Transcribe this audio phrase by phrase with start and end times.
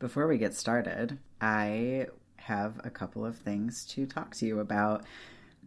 [0.00, 2.06] Before we get started, I
[2.36, 5.04] have a couple of things to talk to you about.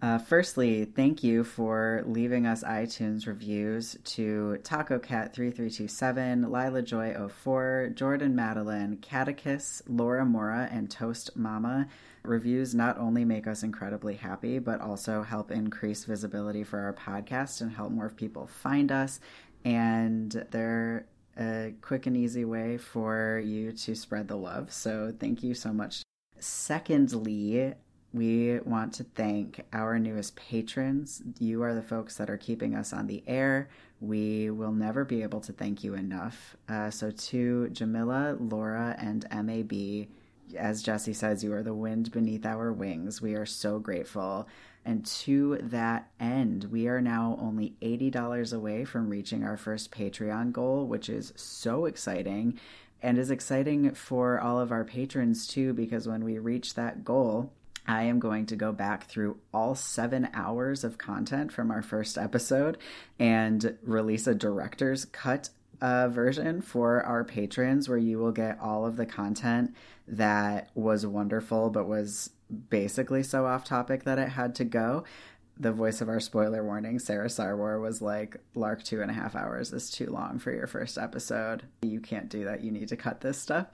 [0.02, 7.16] Uh, firstly, thank you for leaving us iTunes reviews to Taco Cat 3327, Lila Joy
[7.30, 11.88] 04, Jordan Madeline, Catechus, Laura Mora, and Toast Mama.
[12.24, 17.62] Reviews not only make us incredibly happy, but also help increase visibility for our podcast
[17.62, 19.20] and help more people find us.
[19.64, 21.06] And they're
[21.38, 24.72] a quick and easy way for you to spread the love.
[24.72, 26.04] So thank you so much.
[26.40, 27.74] Secondly,
[28.14, 31.24] we want to thank our newest patrons.
[31.40, 33.70] You are the folks that are keeping us on the air.
[34.00, 36.56] We will never be able to thank you enough.
[36.70, 40.08] Uh, so, to Jamila, Laura, and MAB,
[40.56, 43.22] as Jesse says, you are the wind beneath our wings.
[43.22, 44.48] We are so grateful.
[44.86, 50.52] And to that end, we are now only $80 away from reaching our first Patreon
[50.52, 52.60] goal, which is so exciting
[53.02, 57.52] and is exciting for all of our patrons too, because when we reach that goal,
[57.86, 62.18] I am going to go back through all seven hours of content from our first
[62.18, 62.78] episode
[63.20, 65.50] and release a director's cut
[65.82, 69.76] uh, version for our patrons where you will get all of the content
[70.08, 72.30] that was wonderful but was
[72.70, 75.04] basically so off topic that it had to go.
[75.58, 79.36] The voice of our spoiler warning, Sarah Sarwar, was like, Lark, two and a half
[79.36, 81.64] hours is too long for your first episode.
[81.84, 82.64] You can't do that.
[82.64, 83.68] You need to cut this stuff.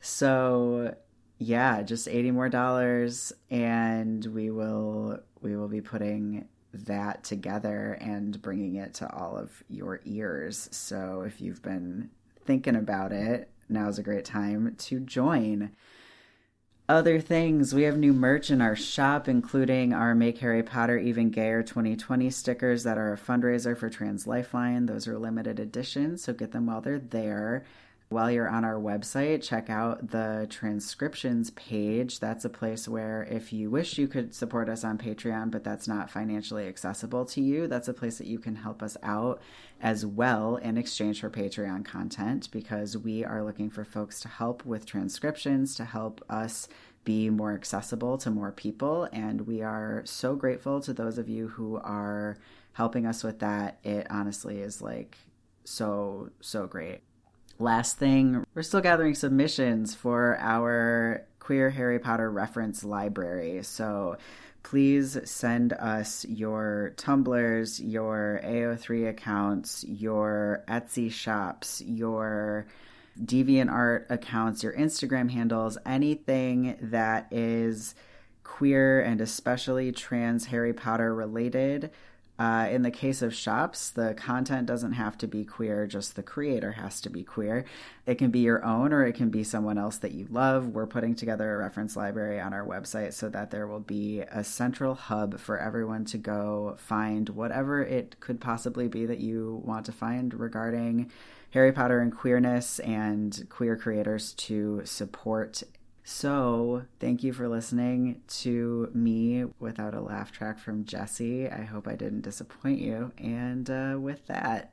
[0.00, 0.94] So
[1.38, 8.40] yeah, just 80 more dollars and we will we will be putting that together and
[8.40, 10.68] bringing it to all of your ears.
[10.72, 12.10] So if you've been
[12.44, 15.72] thinking about it, now's a great time to join.
[16.88, 21.30] Other things, we have new merch in our shop, including our Make Harry Potter Even
[21.30, 24.84] Gayer 2020 stickers that are a fundraiser for Trans Lifeline.
[24.84, 27.64] Those are limited editions, so get them while they're there.
[28.10, 32.20] While you're on our website, check out the transcriptions page.
[32.20, 35.88] That's a place where, if you wish you could support us on Patreon, but that's
[35.88, 39.40] not financially accessible to you, that's a place that you can help us out
[39.80, 44.64] as well in exchange for Patreon content because we are looking for folks to help
[44.64, 46.68] with transcriptions, to help us
[47.04, 49.08] be more accessible to more people.
[49.12, 52.36] And we are so grateful to those of you who are
[52.74, 53.78] helping us with that.
[53.82, 55.18] It honestly is like
[55.64, 57.00] so, so great.
[57.58, 63.62] Last thing, we're still gathering submissions for our queer Harry Potter reference library.
[63.62, 64.16] So
[64.64, 72.66] please send us your Tumblrs, your AO3 accounts, your Etsy shops, your
[73.22, 77.94] DeviantArt accounts, your Instagram handles, anything that is
[78.42, 81.90] queer and especially trans Harry Potter related
[82.36, 86.22] uh, in the case of shops, the content doesn't have to be queer, just the
[86.22, 87.64] creator has to be queer.
[88.06, 90.66] It can be your own or it can be someone else that you love.
[90.66, 94.42] We're putting together a reference library on our website so that there will be a
[94.42, 99.86] central hub for everyone to go find whatever it could possibly be that you want
[99.86, 101.12] to find regarding
[101.50, 105.62] Harry Potter and queerness and queer creators to support
[106.04, 111.48] so, thank you for listening to me without a laugh track from Jesse.
[111.48, 113.12] I hope I didn't disappoint you.
[113.18, 114.70] And uh, with that,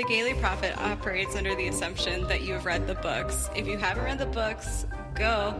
[0.00, 3.50] The Gayly Prophet operates under the assumption that you have read the books.
[3.54, 5.54] If you haven't read the books, go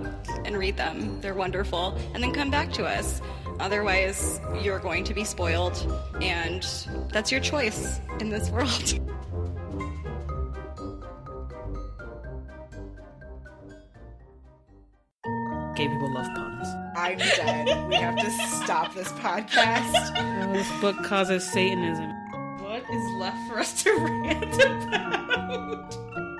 [0.46, 1.20] and read them.
[1.20, 1.98] They're wonderful.
[2.14, 3.20] And then come back to us.
[3.60, 5.76] Otherwise, you're going to be spoiled,
[6.22, 6.66] and
[7.12, 8.98] that's your choice in this world.
[15.76, 16.68] Gay people love puns.
[16.96, 17.88] I'm dead.
[17.88, 20.12] we have to stop this podcast.
[20.16, 22.10] Oh, this book causes Satanism.
[22.62, 24.54] What is left for us to rant
[24.88, 25.96] about?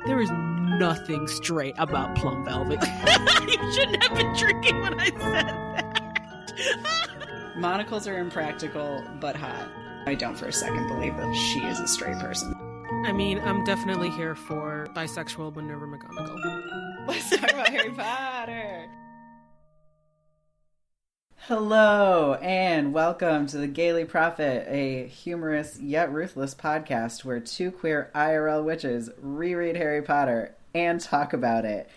[0.07, 0.31] There is
[0.79, 2.81] nothing straight about Plum Velvet.
[3.49, 6.00] you shouldn't have been drinking when I said that.
[7.57, 9.69] monocles are impractical but hot.
[10.07, 12.55] I don't for a second believe that she is a straight person.
[13.05, 17.07] I mean, I'm definitely here for bisexual Minerva McGonagall.
[17.09, 18.89] Let's talk about Harry Potter.
[21.47, 28.11] Hello and welcome to the Gayly Prophet, a humorous yet ruthless podcast where two queer
[28.15, 31.89] IRL witches reread Harry Potter and talk about it.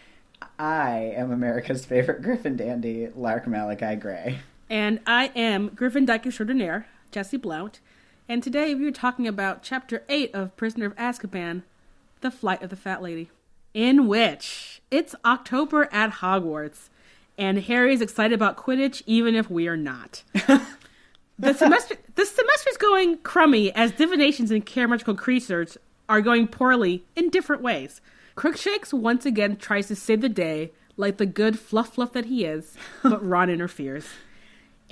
[0.57, 4.39] I am America's favorite Griffin dandy, Lark Malachi Gray.
[4.73, 7.79] And I am Griffin Dyke Extraordinaire, Jesse Blount.
[8.27, 11.61] And today we are talking about Chapter 8 of Prisoner of Azkaban,
[12.21, 13.29] The Flight of the Fat Lady,
[13.75, 16.89] in which it's October at Hogwarts,
[17.37, 20.23] and Harry's excited about Quidditch even if we are not.
[20.33, 25.77] the semester the semester's going crummy as divinations and chemical creatures
[26.09, 28.01] are going poorly in different ways.
[28.33, 32.43] Crookshanks once again tries to save the day like the good fluff fluff that he
[32.43, 34.07] is, but Ron interferes.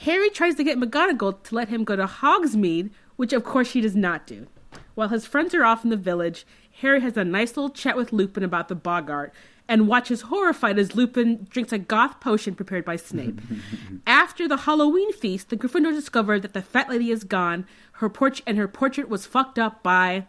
[0.01, 3.81] Harry tries to get McGonagall to let him go to Hogsmeade, which of course she
[3.81, 4.47] does not do.
[4.95, 6.45] While his friends are off in the village,
[6.81, 9.31] Harry has a nice little chat with Lupin about the Boggart
[9.67, 13.39] and watches horrified as Lupin drinks a goth potion prepared by Snape.
[14.07, 18.41] After the Halloween feast, the Gryffindors discover that the fat lady is gone, her porch
[18.47, 20.25] and her portrait was fucked up by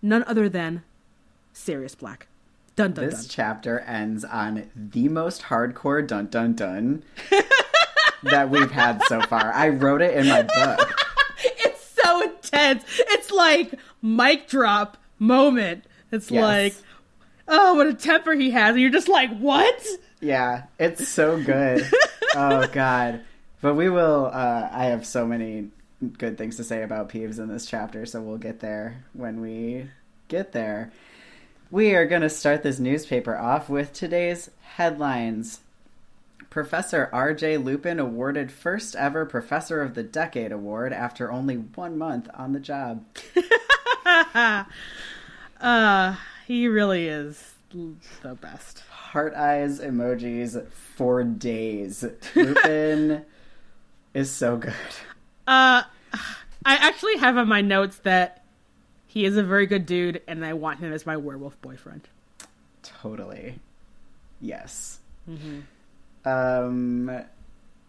[0.00, 0.82] none other than
[1.52, 2.26] Sirius Black.
[2.74, 3.28] Dun dun This dun.
[3.28, 7.02] chapter ends on the most hardcore dun dun dun
[8.24, 9.52] that we've had so far.
[9.52, 10.88] I wrote it in my book.
[11.44, 12.84] It's so intense.
[12.98, 15.84] It's like mic drop moment.
[16.12, 16.42] It's Yes.
[16.42, 16.74] like,
[17.48, 18.70] oh, what a temper he has.
[18.72, 19.84] And you're just like, what?
[20.20, 21.90] Yeah, it's so good.
[22.36, 23.22] oh god.
[23.60, 25.70] But we will uh I have so many
[26.18, 29.88] good things to say about Peeves in this chapter, so we'll get there when we
[30.28, 30.92] get there.
[31.72, 35.60] We are going to start this newspaper off with today's headlines.
[36.52, 37.56] Professor R.J.
[37.56, 42.60] Lupin awarded first ever Professor of the Decade award after only one month on the
[42.60, 43.04] job.
[45.62, 46.16] Uh,
[46.48, 48.80] he really is the best.
[48.90, 52.04] Heart eyes emojis for days.
[52.34, 53.24] Lupin
[54.12, 54.74] is so good.
[55.46, 55.86] Uh, I
[56.64, 58.44] actually have on my notes that
[59.06, 62.08] he is a very good dude, and I want him as my werewolf boyfriend.
[62.82, 63.60] Totally.
[64.40, 64.98] Yes.
[66.24, 67.24] Um.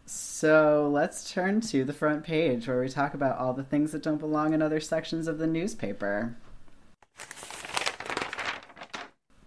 [0.05, 4.03] So let's turn to the front page where we talk about all the things that
[4.03, 6.35] don't belong in other sections of the newspaper.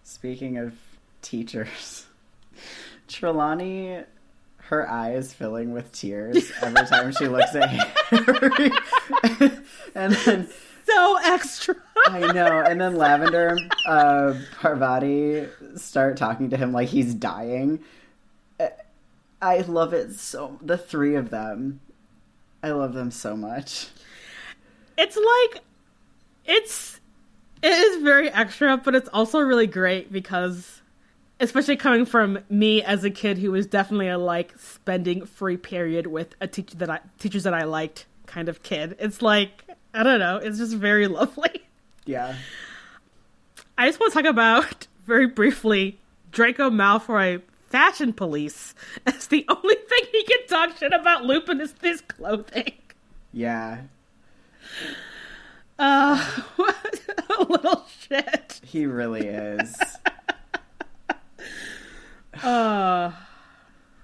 [0.03, 0.73] Speaking of
[1.21, 2.07] teachers,
[3.07, 4.03] Trelawney,
[4.57, 7.69] her eyes filling with tears every time she looks at
[8.09, 8.71] Harry.
[9.95, 10.49] and then
[10.85, 11.75] So extra.
[12.07, 12.61] I know.
[12.65, 15.45] And then Lavender uh, Parvati
[15.75, 17.83] start talking to him like he's dying.
[19.41, 20.57] I love it so.
[20.61, 21.79] The three of them.
[22.63, 23.87] I love them so much.
[24.97, 25.63] it's like
[26.45, 26.99] it's
[27.61, 30.81] it is very extra but it's also really great because
[31.39, 36.07] especially coming from me as a kid who was definitely a like spending free period
[36.07, 38.95] with a teacher that I teachers that I liked kind of kid.
[38.99, 39.63] It's like
[39.93, 41.61] I don't know, it's just very lovely.
[42.05, 42.35] Yeah.
[43.77, 45.99] I just want to talk about very briefly
[46.31, 48.73] Draco Malfoy fashion police
[49.05, 52.73] as the only thing he can talk shit about Lupin is this clothing.
[53.33, 53.81] Yeah.
[55.79, 56.17] Uh,
[56.55, 56.99] what
[57.37, 58.59] a little shit.
[58.63, 59.75] He really is.
[62.43, 63.11] Uh,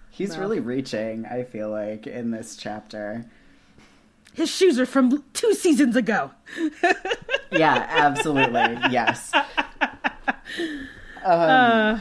[0.09, 0.39] He's No.
[0.39, 3.25] really reaching, I feel like, in this chapter.
[4.33, 6.31] his shoes are from two seasons ago.
[7.51, 8.77] Yeah, absolutely.
[8.89, 9.31] yes.
[9.33, 10.89] Um,
[11.23, 11.99] Uh,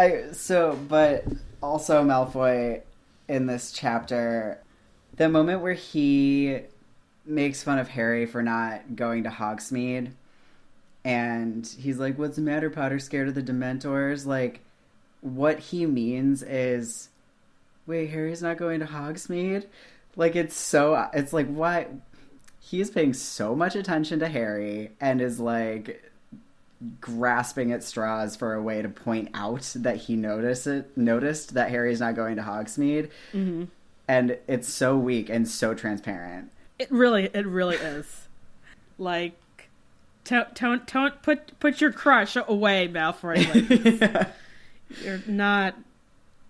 [0.00, 1.24] I so, but
[1.62, 2.80] also Malfoy
[3.28, 4.62] in this chapter,
[5.16, 6.60] the moment where he
[7.26, 10.12] makes fun of Harry for not going to Hogsmeade,
[11.04, 12.98] and he's like, "What's the matter, Potter?
[12.98, 14.60] Scared of the Dementors?" Like,
[15.20, 17.10] what he means is,
[17.86, 19.66] "Wait, Harry's not going to Hogsmeade."
[20.16, 21.10] Like, it's so.
[21.12, 21.88] It's like why
[22.58, 26.09] he is paying so much attention to Harry and is like
[27.00, 31.70] grasping at straws for a way to point out that he noticed it, noticed that
[31.70, 33.64] Harry's not going to Hogsmeade, mm-hmm.
[34.08, 36.50] and it's so weak and so transparent.
[36.78, 38.28] it really, it really is.
[38.98, 39.38] Like,
[40.24, 44.30] don't, don't, don't put put your crush away, Malfoy.
[44.92, 45.76] Like, you're not,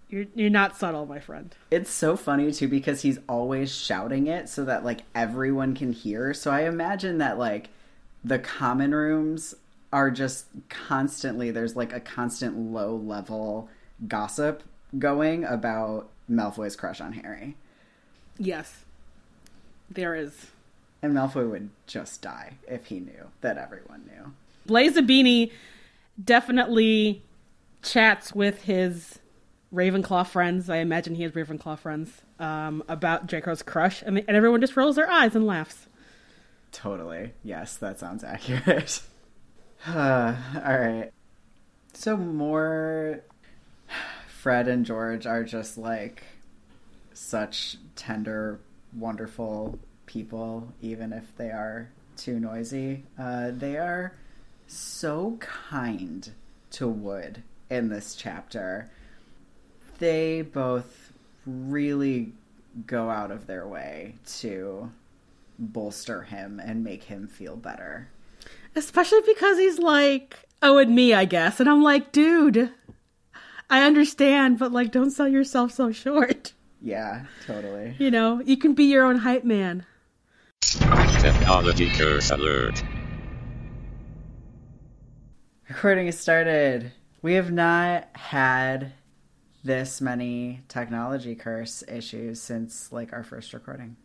[0.08, 1.54] you're you're not subtle, my friend.
[1.70, 6.32] It's so funny too because he's always shouting it so that like everyone can hear.
[6.32, 7.68] So I imagine that like
[8.24, 9.54] the common rooms
[9.92, 13.68] are just constantly there's like a constant low level
[14.06, 14.62] gossip
[14.98, 17.56] going about Malfoy's crush on Harry.
[18.38, 18.84] Yes,
[19.90, 20.46] there is.
[21.02, 24.32] And Malfoy would just die if he knew that everyone knew.
[24.66, 25.50] Blaise Zabini
[26.22, 27.22] definitely
[27.82, 29.18] chats with his
[29.74, 30.68] Ravenclaw friends.
[30.68, 34.96] I imagine he has Ravenclaw friends um, about Draco's crush, and, and everyone just rolls
[34.96, 35.86] their eyes and laughs.
[36.72, 37.32] Totally.
[37.42, 39.02] Yes, that sounds accurate.
[39.88, 41.10] All right.
[41.94, 43.20] So more
[44.28, 46.22] Fred and George are just like
[47.14, 48.60] such tender,
[48.94, 53.04] wonderful people, even if they are too noisy.
[53.18, 54.12] Uh, they are
[54.66, 56.30] so kind
[56.72, 58.90] to Wood in this chapter.
[59.98, 61.12] They both
[61.46, 62.32] really
[62.86, 64.92] go out of their way to
[65.58, 68.08] bolster him and make him feel better.
[68.74, 71.60] Especially because he's like, oh, and me, I guess.
[71.60, 72.72] And I'm like, dude,
[73.68, 76.52] I understand, but like, don't sell yourself so short.
[76.80, 77.94] Yeah, totally.
[77.98, 79.84] You know, you can be your own hype man.
[80.60, 82.82] Technology curse alert.
[85.68, 86.92] Recording is started.
[87.22, 88.92] We have not had
[89.62, 93.96] this many technology curse issues since like our first recording.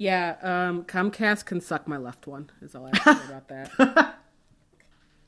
[0.00, 3.48] Yeah, um, Comcast can suck my left one, is all I have to say about
[3.48, 4.14] that.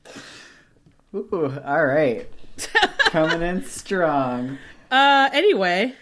[1.15, 2.29] Ooh, all right.
[3.07, 4.57] Coming in strong.
[4.89, 5.93] Uh, anyway,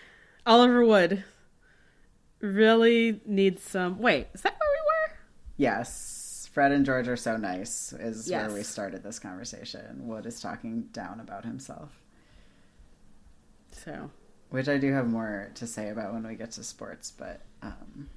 [0.46, 1.24] Oliver Wood
[2.42, 3.98] really needs some.
[3.98, 5.18] Wait, is that where we were?
[5.58, 8.48] Yes, Fred and George are so nice is Yes.
[8.50, 10.08] where we started this conversation.
[10.08, 11.90] Wood is talking down about himself,
[13.72, 14.12] So,
[14.52, 18.10] which I do have more to say about when we get to sports, but um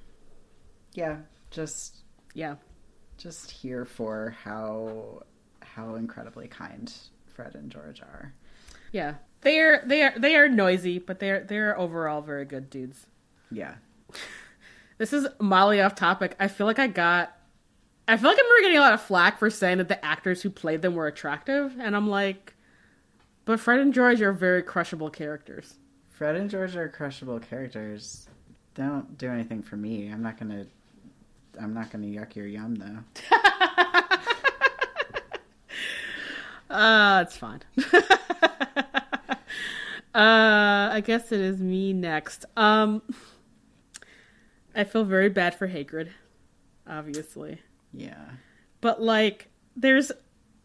[0.95, 1.19] yeah,
[1.51, 1.99] just
[2.35, 2.57] yeah.
[3.17, 5.23] just here for how
[5.61, 6.93] how incredibly kind
[7.35, 8.35] Fred and George are.
[8.93, 9.15] Yeah.
[9.41, 13.07] They are they are they are noisy, but they're they're overall very good dudes.
[13.51, 13.75] Yeah.
[14.99, 16.37] This is Molly off topic.
[16.39, 17.37] I feel like I got
[18.07, 20.43] I feel like I remember getting a lot of flack for saying that the actors
[20.43, 22.55] who played them were attractive, and I'm like
[23.45, 25.75] but Fred and George are very crushable characters.
[26.09, 28.29] Fred and George are crushable characters.
[28.75, 30.09] They don't do anything for me.
[30.09, 30.67] I'm not gonna
[31.61, 33.37] I'm not gonna yuck your yum though.
[36.73, 37.61] Uh, it's fine.
[40.15, 42.47] uh, I guess it is me next.
[42.57, 43.03] Um,
[44.75, 46.09] I feel very bad for Hagrid,
[46.89, 47.61] obviously.
[47.93, 48.25] Yeah.
[48.81, 50.11] But, like, there's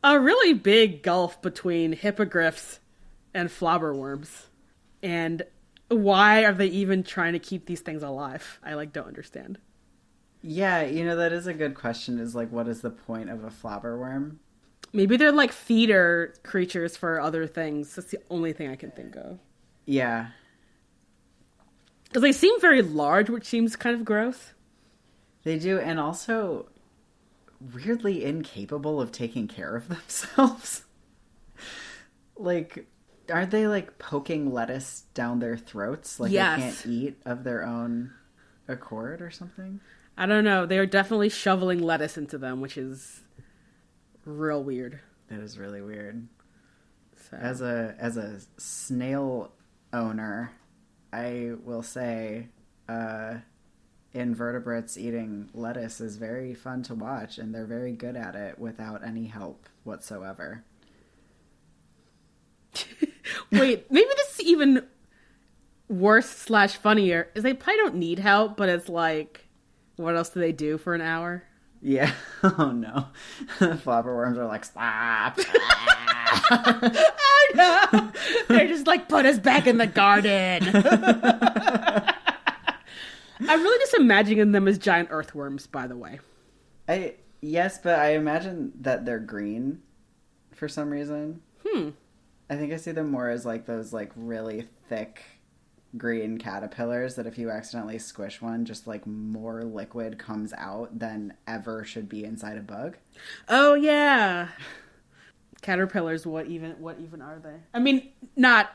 [0.02, 2.80] a really big gulf between hippogriffs
[3.34, 4.46] and flobberworms.
[5.04, 5.44] And
[5.90, 8.62] why are they even trying to keep these things alive?
[8.64, 9.58] I, like, don't understand.
[10.50, 12.20] Yeah, you know that is a good question.
[12.20, 14.38] Is like, what is the point of a flobberworm?
[14.94, 17.94] Maybe they're, like, feeder creatures for other things.
[17.96, 19.40] That's the only thing I can think of.
[19.86, 20.28] Yeah,
[22.06, 24.54] Because they seem very large, which seems kind of gross.
[25.44, 26.70] they do, and also
[27.74, 30.84] weirdly incapable of taking care of themselves.
[32.38, 32.86] like,
[33.32, 36.20] aren't they like poking lettuce down their throats?
[36.20, 36.58] Like Yes.
[36.58, 38.12] they can't eat of their own
[38.68, 39.80] accord or something.
[40.18, 40.66] I don't know.
[40.66, 43.22] They are definitely shoveling lettuce into them, which is
[44.26, 45.00] real weird.
[45.30, 46.28] That is really weird.
[47.30, 47.38] So.
[47.38, 49.52] As a as a snail
[49.94, 50.52] owner,
[51.12, 52.48] I will say
[52.90, 53.36] uh,
[54.14, 59.06] invertebrates eating lettuce is very fun to watch, and they're very good at it without
[59.06, 60.64] any help whatsoever.
[63.52, 64.86] Wait, maybe this is even
[65.90, 67.30] worse slash funnier.
[67.36, 69.47] Is they probably don't need help, but it's like,
[69.98, 71.44] what else do they do for an hour?
[71.82, 72.12] Yeah.
[72.44, 73.08] Oh no.
[73.60, 75.40] Flobberworms are like stop.
[76.50, 78.12] I know.
[78.48, 80.64] They're just like, put us back in the garden.
[83.40, 85.66] I'm really just imagining them as giant earthworms.
[85.66, 86.20] By the way,
[86.88, 89.82] I yes, but I imagine that they're green
[90.54, 91.42] for some reason.
[91.66, 91.90] Hmm.
[92.50, 95.24] I think I see them more as like those like really thick
[95.98, 101.34] green caterpillars that if you accidentally squish one, just like more liquid comes out than
[101.48, 102.98] ever should be inside a bug.
[103.50, 104.50] Oh yeah.
[105.62, 107.56] Caterpillars, what even what even are they?
[107.74, 108.70] I mean, not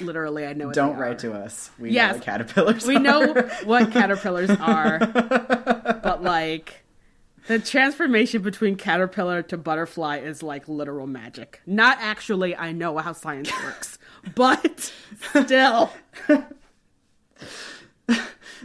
[0.00, 1.30] literally I know what Don't they write are.
[1.30, 1.70] to us.
[1.78, 2.10] We Yes.
[2.12, 3.00] know what caterpillars We are.
[3.00, 3.32] know
[3.64, 4.98] what caterpillars are,
[6.02, 6.84] but like
[7.46, 11.60] the transformation between caterpillar to butterfly is like literal magic.
[11.66, 13.98] Not actually I know how science works,
[14.34, 15.92] but still.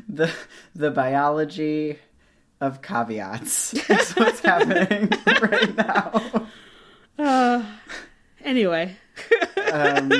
[0.07, 0.31] the
[0.75, 1.99] the biology
[2.61, 5.09] of caveats is what's happening
[5.41, 6.47] right now.
[7.17, 7.63] Uh,
[8.43, 8.95] anyway.
[9.71, 10.11] Um,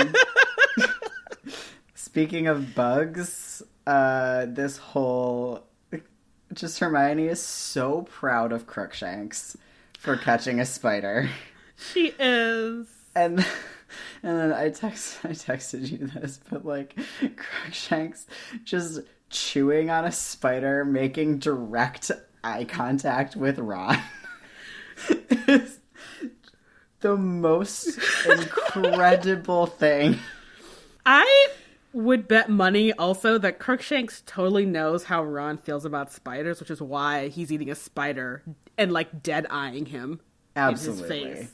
[1.96, 5.66] speaking of bugs, uh, this whole
[6.54, 9.58] just Hermione is so proud of Crookshanks
[9.98, 11.30] for catching a spider,
[11.76, 13.46] She is and
[14.22, 16.98] and then I text I texted you this, but like
[17.36, 18.28] Crookshanks
[18.64, 22.12] just chewing on a spider, making direct
[22.44, 24.00] eye contact with Ron.
[25.48, 25.80] is
[27.00, 30.20] the most incredible thing.
[31.06, 31.48] I
[31.92, 36.82] would bet money also that Crookshanks totally knows how Ron feels about spiders, which is
[36.82, 38.44] why he's eating a spider
[38.78, 40.20] and like dead eyeing him.
[40.56, 41.48] Absolutely.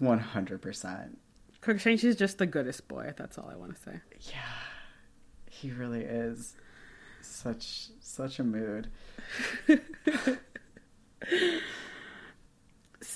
[0.00, 0.18] Face.
[0.24, 0.60] Yes.
[0.60, 1.16] 100%.
[1.60, 3.12] Crookshanks is just the goodest boy.
[3.16, 4.00] That's all I want to say.
[4.20, 4.40] Yeah,
[5.50, 6.54] he really is
[7.22, 8.88] such such a mood.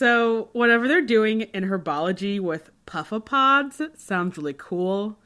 [0.00, 5.18] So whatever they're doing in herbology with puffapods sounds really cool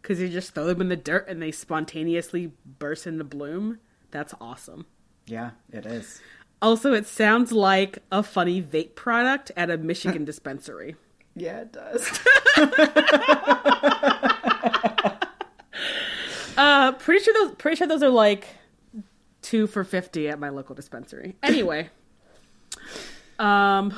[0.00, 3.78] because you just throw them in the dirt and they spontaneously burst into bloom.
[4.12, 4.86] That's awesome.
[5.26, 6.22] Yeah, it is.
[6.62, 10.96] Also, it sounds like a funny vape product at a Michigan dispensary.
[11.34, 12.20] Yeah, it does.
[16.56, 18.46] Uh, pretty sure those pretty sure those are like
[19.42, 21.36] two for fifty at my local dispensary.
[21.42, 21.90] Anyway,
[23.38, 23.94] um,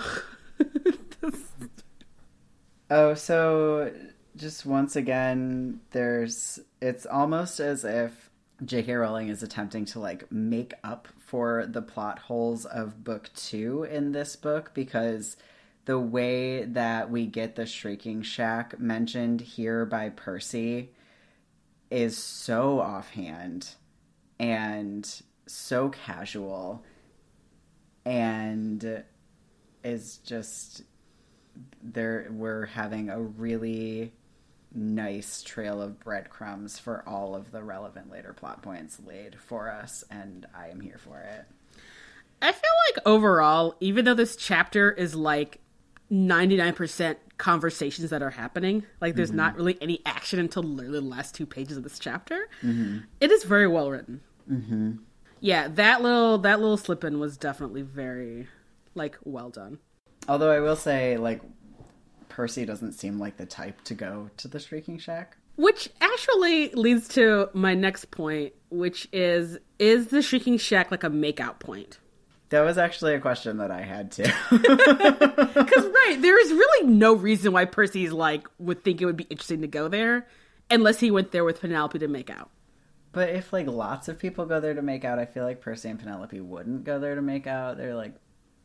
[2.90, 3.92] Oh, so
[4.36, 8.30] just once again, there's it's almost as if
[8.64, 8.94] J.K.
[8.94, 14.12] Rowling is attempting to like make up for the plot holes of book two in
[14.12, 15.36] this book because
[15.84, 20.88] the way that we get the Shrieking Shack mentioned here by Percy
[21.90, 23.74] is so offhand
[24.38, 26.82] and so casual
[28.06, 29.04] and
[29.84, 30.82] is just
[31.82, 34.14] there we're having a really
[34.74, 40.04] nice trail of breadcrumbs for all of the relevant later plot points laid for us
[40.10, 41.46] and I am here for it.
[42.40, 45.60] I feel like overall, even though this chapter is like
[46.10, 51.00] ninety nine percent conversations that are happening, like there's not really any action until literally
[51.00, 52.48] the last two pages of this chapter.
[53.20, 54.20] It is very well written.
[54.50, 54.92] Mm-hmm.
[55.40, 58.48] Yeah, that little that little slip in was definitely very
[58.94, 59.78] like well done.
[60.28, 61.40] Although I will say like
[62.38, 65.36] Percy doesn't seem like the type to go to the Shrieking Shack.
[65.56, 71.10] Which actually leads to my next point, which is is the Shrieking Shack like a
[71.10, 71.98] makeout point?
[72.50, 74.22] That was actually a question that I had too.
[74.50, 79.26] Because right, there is really no reason why Percy's like would think it would be
[79.30, 80.28] interesting to go there,
[80.70, 82.50] unless he went there with Penelope to make out.
[83.10, 85.88] but if like lots of people go there to make out, I feel like Percy
[85.88, 87.78] and Penelope wouldn't go there to make out.
[87.78, 88.14] They're like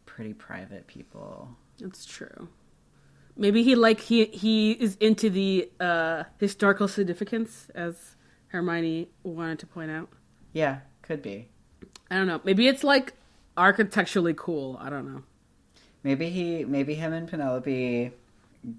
[0.06, 1.50] pretty private people.
[1.80, 2.50] That's true.
[3.36, 8.16] Maybe he like he he is into the uh historical significance, as
[8.48, 10.10] Hermione wanted to point out.
[10.54, 11.50] Yeah, could be.
[12.12, 12.42] I don't know.
[12.44, 13.14] Maybe it's like
[13.58, 14.78] architecturally cool.
[14.80, 15.24] I don't know.
[16.04, 18.12] Maybe he maybe him and Penelope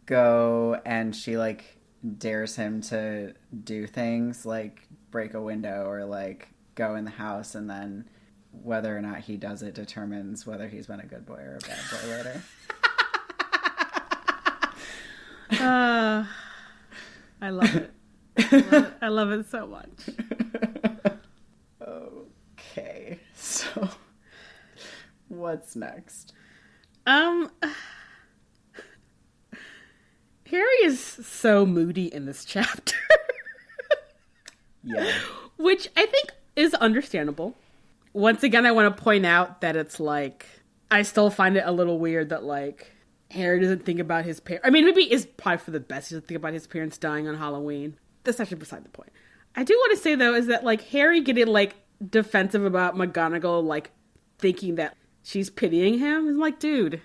[0.07, 1.77] go and she like
[2.19, 7.55] dares him to do things like break a window or like go in the house
[7.55, 8.05] and then
[8.63, 11.67] whether or not he does it determines whether he's been a good boy or a
[11.67, 12.43] bad boy later.
[15.61, 16.25] Uh,
[17.41, 17.91] I love it.
[18.39, 18.93] I love it.
[19.03, 19.89] I love it so much.
[21.83, 23.19] okay.
[23.35, 23.89] So
[25.29, 26.33] what's next?
[27.07, 27.51] Um,
[30.51, 32.97] Harry is so moody in this chapter,
[34.83, 35.11] Yeah.
[35.57, 37.55] which I think is understandable.
[38.13, 40.47] Once again, I want to point out that it's like
[40.91, 42.91] I still find it a little weird that like
[43.35, 44.67] Harry doesn't think about his parents.
[44.67, 46.09] I mean, maybe it's probably for the best.
[46.09, 47.99] He doesn't think about his parents dying on Halloween.
[48.23, 49.11] That's actually beside the point.
[49.57, 51.75] I do want to say though is that like Harry getting like
[52.11, 53.91] defensive about McGonagall like
[54.39, 57.03] thinking that she's pitying him is like, dude,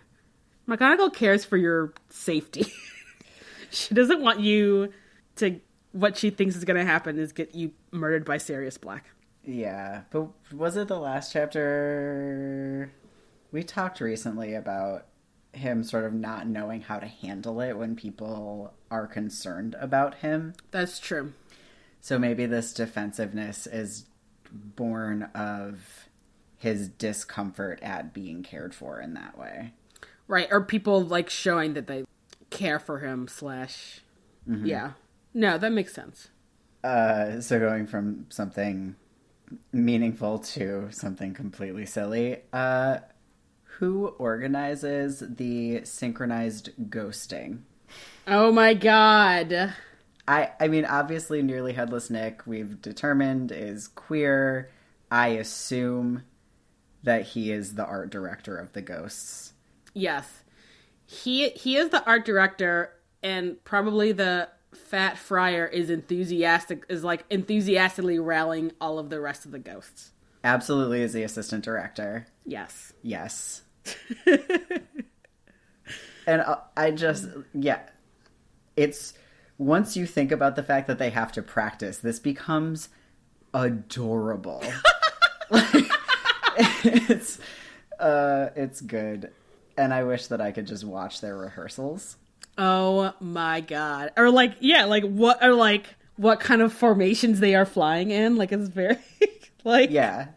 [0.67, 2.71] McGonagall cares for your safety.
[3.71, 4.93] she doesn't want you
[5.37, 5.59] to.
[5.91, 9.05] What she thinks is going to happen is get you murdered by Sirius Black.
[9.43, 12.91] Yeah, but was it the last chapter?
[13.51, 15.07] We talked recently about
[15.53, 20.53] him sort of not knowing how to handle it when people are concerned about him.
[20.71, 21.33] That's true.
[22.01, 24.05] So maybe this defensiveness is
[24.51, 26.07] born of
[26.57, 29.73] his discomfort at being cared for in that way.
[30.27, 32.05] Right, or people like showing that they
[32.49, 33.27] care for him.
[33.27, 34.01] Slash,
[34.47, 34.91] yeah.
[35.33, 36.29] No, that makes sense.
[36.83, 38.95] Uh, so going from something
[39.71, 42.39] meaningful to something completely silly.
[42.53, 42.99] Uh,
[43.79, 47.59] who organizes the synchronized ghosting?
[48.27, 49.73] Oh my god.
[50.27, 54.69] I I mean obviously nearly headless Nick we've determined is queer.
[55.09, 56.23] I assume
[57.03, 59.53] that he is the art director of the ghosts.
[59.93, 60.43] Yes,
[61.05, 62.91] he he is the art director,
[63.23, 66.83] and probably the fat friar is enthusiastic.
[66.89, 70.11] Is like enthusiastically rallying all of the rest of the ghosts.
[70.43, 72.27] Absolutely is the assistant director.
[72.45, 72.93] Yes.
[73.01, 73.63] Yes.
[76.25, 77.79] and uh, I just yeah,
[78.75, 79.13] it's
[79.57, 82.89] once you think about the fact that they have to practice, this becomes
[83.53, 84.63] adorable.
[85.49, 85.73] like,
[86.83, 87.39] it's
[87.99, 89.31] uh it's good.
[89.77, 92.17] And I wish that I could just watch their rehearsals.
[92.57, 94.11] Oh my god.
[94.17, 95.43] Or like yeah, like what?
[95.43, 98.35] Or like what kind of formations they are flying in.
[98.35, 98.97] Like it's very
[99.63, 100.27] like Yeah.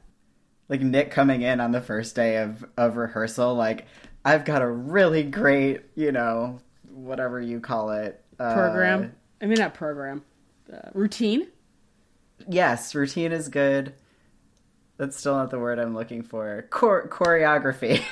[0.73, 3.85] Like Nick coming in on the first day of, of rehearsal, like,
[4.25, 8.25] I've got a really great, you know, whatever you call it.
[8.41, 9.15] Uh, program.
[9.43, 10.25] I mean, not program.
[10.73, 11.49] Uh, routine.
[12.49, 13.93] Yes, routine is good.
[14.97, 16.67] That's still not the word I'm looking for.
[16.71, 18.03] Chor- choreography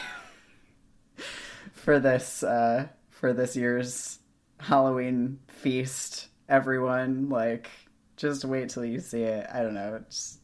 [1.73, 4.19] for this uh, for this year's
[4.59, 6.29] Halloween feast.
[6.47, 7.71] Everyone, like,
[8.19, 9.47] just wait till you see it.
[9.51, 9.99] I don't know.
[10.03, 10.40] It's,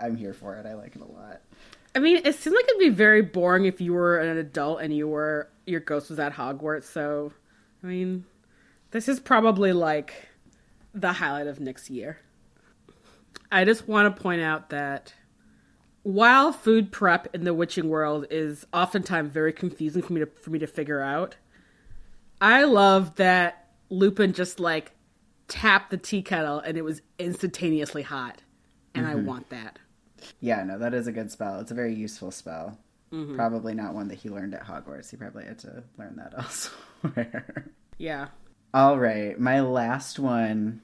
[0.00, 0.66] I'm here for it.
[0.66, 1.40] I like it a lot.
[1.94, 4.94] I mean, it seems like it'd be very boring if you were an adult and
[4.94, 6.84] you were your ghost was at Hogwarts.
[6.84, 7.32] So,
[7.82, 8.24] I mean,
[8.90, 10.28] this is probably like
[10.94, 12.18] the highlight of next year.
[13.50, 15.14] I just want to point out that
[16.02, 20.50] while food prep in the witching world is oftentimes very confusing for me to for
[20.50, 21.36] me to figure out,
[22.40, 24.92] I love that Lupin just like
[25.48, 28.42] tapped the tea kettle and it was instantaneously hot,
[28.94, 29.26] and I mm-hmm.
[29.26, 29.78] want that.
[30.40, 31.60] Yeah, no, that is a good spell.
[31.60, 32.78] It's a very useful spell.
[33.12, 33.34] Mm-hmm.
[33.34, 35.10] Probably not one that he learned at Hogwarts.
[35.10, 37.70] He probably had to learn that elsewhere.
[37.98, 38.28] Yeah.
[38.72, 40.82] All right, my last one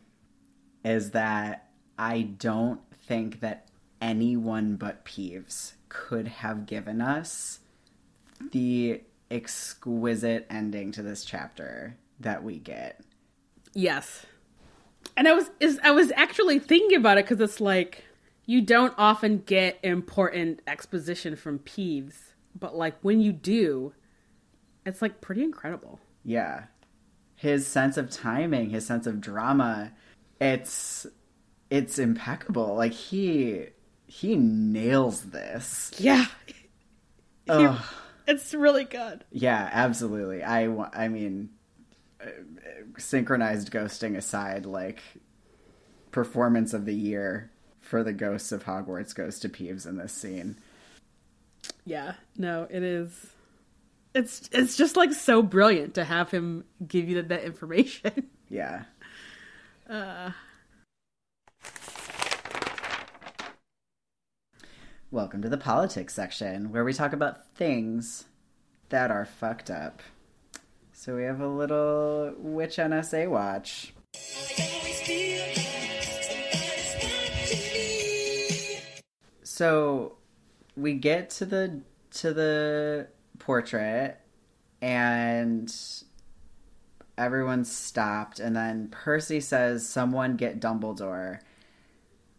[0.84, 1.68] is that
[1.98, 3.68] I don't think that
[4.00, 7.60] anyone but Peeves could have given us
[8.50, 13.00] the exquisite ending to this chapter that we get.
[13.72, 14.26] Yes.
[15.16, 18.04] And I was is I was actually thinking about it because it's like
[18.46, 22.14] you don't often get important exposition from Peeves,
[22.58, 23.92] but like when you do,
[24.86, 25.98] it's like pretty incredible.
[26.24, 26.64] Yeah.
[27.34, 29.92] His sense of timing, his sense of drama,
[30.40, 31.06] it's
[31.70, 32.76] it's impeccable.
[32.76, 33.66] Like he
[34.06, 35.90] he nails this.
[35.98, 36.26] Yeah.
[37.48, 37.82] Ugh.
[38.28, 39.24] It's really good.
[39.30, 40.42] Yeah, absolutely.
[40.42, 41.50] I, I mean,
[42.20, 42.30] uh,
[42.98, 45.00] synchronized ghosting aside, like
[46.10, 47.52] performance of the year
[47.86, 50.56] for the ghosts of Hogwarts goes to Peeves in this scene.
[51.84, 52.14] Yeah.
[52.36, 53.30] No, it is
[54.12, 58.30] it's it's just like so brilliant to have him give you that, that information.
[58.48, 58.84] Yeah.
[59.90, 60.30] Uh.
[65.10, 68.26] Welcome to the politics section, where we talk about things
[68.90, 70.00] that are fucked up.
[70.92, 73.92] So we have a little witch NSA watch.
[79.56, 80.16] So
[80.76, 84.20] we get to the to the portrait
[84.82, 85.74] and
[87.16, 91.38] everyone's stopped and then Percy says someone get Dumbledore.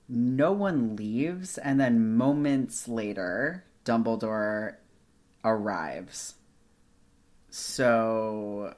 [0.08, 4.76] No one leaves and then moments later Dumbledore
[5.44, 6.36] arrives.
[7.50, 8.76] So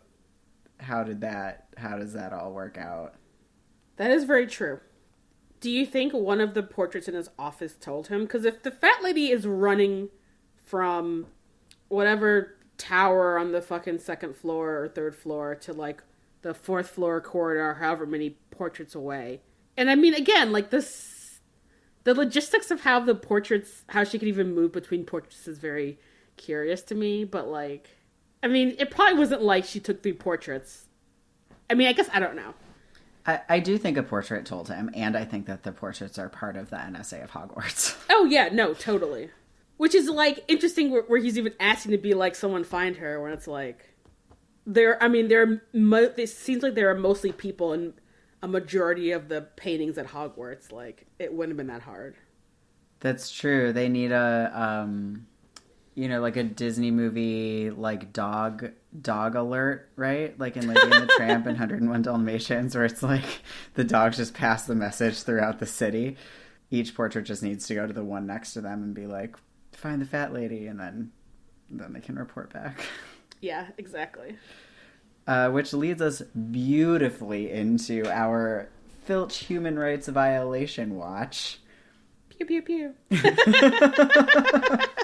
[0.79, 3.15] how did that how does that all work out?
[3.97, 4.79] That is very true.
[5.59, 8.21] Do you think one of the portraits in his office told him?
[8.21, 10.09] Because if the fat lady is running
[10.55, 11.27] from
[11.89, 16.01] whatever tower on the fucking second floor or third floor to like
[16.41, 19.41] the fourth floor corridor, however many portraits away,
[19.75, 21.39] and I mean, again, like this,
[22.03, 25.99] the logistics of how the portraits, how she could even move between portraits is very
[26.37, 27.23] curious to me.
[27.23, 27.89] But like,
[28.43, 30.85] I mean, it probably wasn't like she took three portraits.
[31.69, 32.53] I mean, I guess I don't know.
[33.29, 36.29] I, I do think a portrait told him, and I think that the portraits are
[36.29, 37.95] part of the NSA of Hogwarts.
[38.11, 39.29] Oh yeah, no, totally.
[39.77, 43.21] Which is like interesting where, where he's even asking to be like someone find her
[43.21, 43.93] when it's like
[44.65, 45.01] there.
[45.01, 45.61] I mean, there.
[45.73, 47.93] Mo- it seems like there are mostly people in
[48.41, 50.73] a majority of the paintings at Hogwarts.
[50.73, 52.17] Like it wouldn't have been that hard.
[52.99, 53.71] That's true.
[53.71, 55.27] They need a um
[55.99, 60.39] you know, like a Disney movie like dog dog alert, right?
[60.39, 63.25] Like in Lady and the Tramp and 101 Dalmatians where it's like
[63.73, 66.15] the dogs just pass the message throughout the city.
[66.71, 69.35] Each portrait just needs to go to the one next to them and be like,
[69.73, 71.11] find the fat lady and then
[71.69, 72.79] then they can report back.
[73.41, 74.37] Yeah, exactly.
[75.27, 78.69] Uh, which leads us beautifully into our
[79.03, 81.59] Filch human rights violation watch.
[82.29, 82.93] Pew pew pew.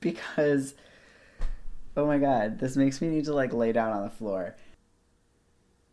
[0.00, 0.74] because
[1.96, 4.54] oh my god, this makes me need to like lay down on the floor.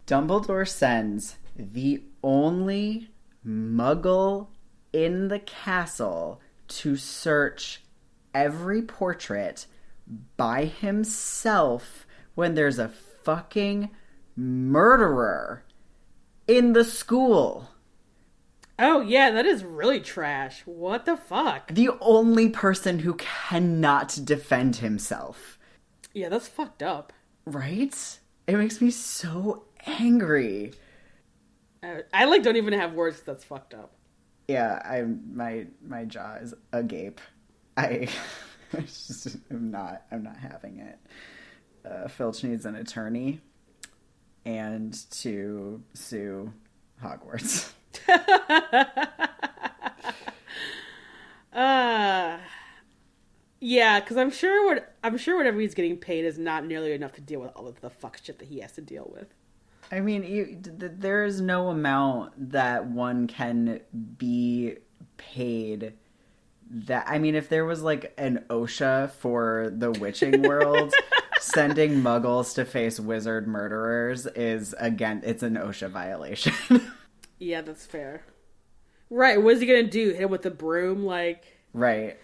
[0.05, 3.09] Dumbledore sends the only
[3.45, 4.47] muggle
[4.93, 7.81] in the castle to search
[8.33, 9.65] every portrait
[10.37, 12.89] by himself when there's a
[13.23, 13.89] fucking
[14.35, 15.63] murderer
[16.47, 17.69] in the school.
[18.77, 20.63] Oh yeah, that is really trash.
[20.65, 21.73] What the fuck?
[21.73, 25.57] The only person who cannot defend himself.
[26.13, 27.13] Yeah, that's fucked up.
[27.45, 28.19] Right?
[28.47, 30.73] It makes me so angry.
[31.81, 33.21] I, I like don't even have words.
[33.21, 33.93] That's fucked up.
[34.47, 37.21] Yeah, I my my jaw is agape.
[37.77, 38.07] I,
[38.73, 40.03] I just am not.
[40.11, 40.99] I'm not having it.
[41.89, 43.39] Uh, Filch needs an attorney,
[44.45, 46.51] and to sue
[47.01, 47.71] Hogwarts.
[51.53, 52.37] Uh
[53.61, 57.13] yeah, because I'm sure what I'm sure whatever he's getting paid is not nearly enough
[57.13, 59.33] to deal with all of the fuck shit that he has to deal with.
[59.91, 63.79] I mean, you, th- th- there is no amount that one can
[64.17, 64.75] be
[65.17, 65.93] paid.
[66.69, 70.93] That I mean, if there was like an OSHA for the witching world,
[71.39, 76.53] sending Muggles to face wizard murderers is again, it's an OSHA violation.
[77.39, 78.23] Yeah, that's fair.
[79.09, 80.09] Right, what is he gonna do?
[80.09, 81.05] Hit him with a broom?
[81.05, 82.17] Like, right,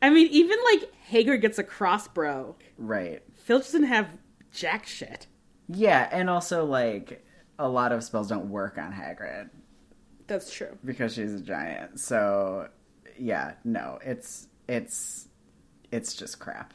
[0.00, 2.56] I mean, even like Hagrid gets a crossbow.
[2.78, 4.08] right, Filch doesn't have
[4.52, 5.26] jack shit.
[5.68, 7.24] yeah, and also like
[7.58, 9.50] a lot of spells don't work on Hagrid.
[10.26, 10.78] That's true.
[10.84, 12.00] because she's a giant.
[12.00, 12.68] So
[13.18, 15.28] yeah, no, it's it's
[15.92, 16.72] it's just crap.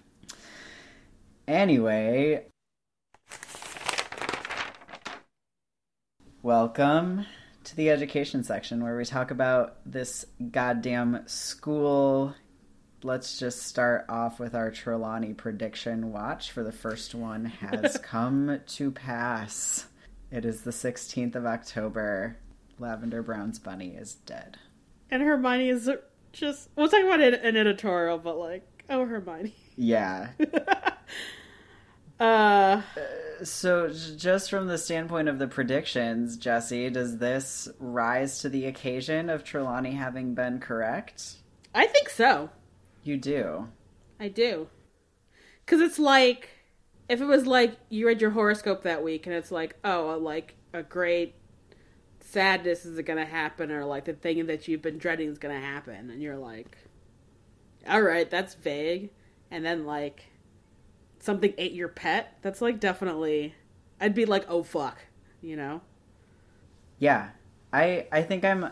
[1.48, 2.46] Anyway,
[6.44, 7.26] welcome
[7.66, 12.36] to the education section where we talk about this goddamn school.
[13.04, 18.60] Let's just start off with our Trelawney prediction watch for the first one has come
[18.66, 19.88] to pass.
[20.32, 22.38] It is the 16th of October.
[22.78, 24.58] Lavender Brown's bunny is dead.
[25.10, 25.90] And Hermione is
[26.34, 29.56] just we'll talk about it in an editorial, but like, oh Hermione.
[29.76, 30.30] Yeah.
[32.18, 32.82] Uh
[33.44, 39.30] So, just from the standpoint of the predictions, Jesse, does this rise to the occasion
[39.30, 41.36] of Trelawney having been correct?
[41.74, 42.50] I think so.
[43.04, 43.68] You do.
[44.20, 44.68] I do.
[45.66, 46.50] Cause it's like
[47.10, 50.56] if it was like you read your horoscope that week and it's like, oh, like
[50.74, 51.36] a great
[52.20, 56.10] sadness is gonna happen or like the thing that you've been dreading is gonna happen
[56.10, 56.78] and you're like
[57.88, 59.12] Alright, that's vague
[59.52, 60.26] and then like
[61.26, 63.56] something ate your pet, that's like definitely
[64.00, 65.00] I'd be like, oh fuck,
[65.42, 65.82] you know?
[67.00, 67.30] Yeah.
[67.74, 68.72] I I think I'm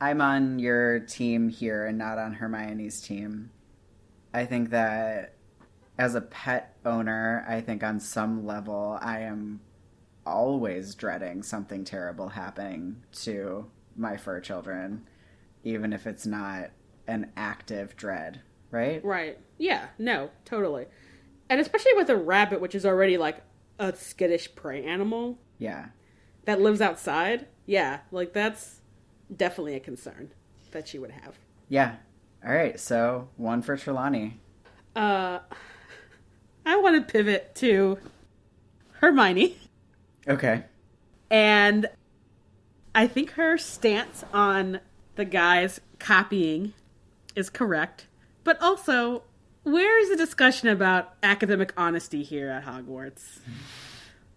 [0.00, 3.50] I'm on your team here and not on Hermione's team.
[4.32, 5.34] I think that
[5.98, 9.60] as a pet owner, I think on some level I am
[10.24, 15.06] always dreading something terrible happening to my fur children,
[15.64, 16.70] even if it's not
[17.06, 19.04] an active dread, right?
[19.04, 19.38] Right.
[19.58, 20.86] Yeah, no, totally.
[21.50, 23.42] And especially with a rabbit, which is already like
[23.78, 25.86] a skittish prey animal Yeah.
[26.46, 27.46] that lives outside.
[27.66, 28.80] Yeah, like that's
[29.36, 30.30] definitely a concern
[30.70, 31.36] that she would have.
[31.68, 31.96] Yeah.
[32.46, 34.40] All right, so one for Trelawney.
[34.96, 35.40] Uh
[36.64, 37.98] I want to pivot to
[39.00, 39.56] Hermione
[40.28, 40.64] Okay.
[41.30, 41.86] and
[42.94, 44.80] I think her stance on
[45.16, 46.74] the guys copying
[47.34, 48.06] is correct,
[48.44, 49.22] but also
[49.62, 53.40] where is the discussion about academic honesty here at Hogwarts?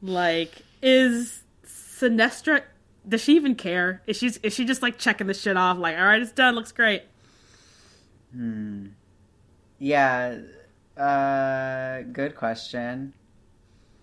[0.02, 2.64] Like, is Sinistra?
[3.08, 4.02] Does she even care?
[4.08, 5.78] Is she is she just like checking the shit off?
[5.78, 6.56] Like, all right, it's done.
[6.56, 7.04] Looks great.
[8.34, 8.88] Hmm.
[9.80, 10.40] Yeah,
[10.98, 13.14] uh, good question.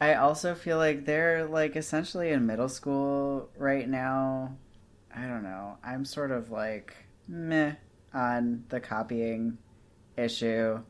[0.00, 4.56] I also feel like they're like essentially in middle school right now.
[5.14, 5.76] I don't know.
[5.84, 6.94] I'm sort of like
[7.28, 7.74] meh
[8.14, 9.58] on the copying
[10.16, 10.80] issue.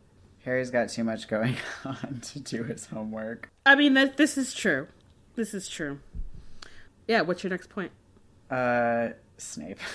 [0.44, 3.50] Harry's got too much going on to do his homework.
[3.66, 4.88] I mean, that this is true.
[5.34, 6.00] This is true.
[7.06, 7.22] Yeah.
[7.22, 7.92] What's your next point?
[8.50, 9.78] Uh, Snape.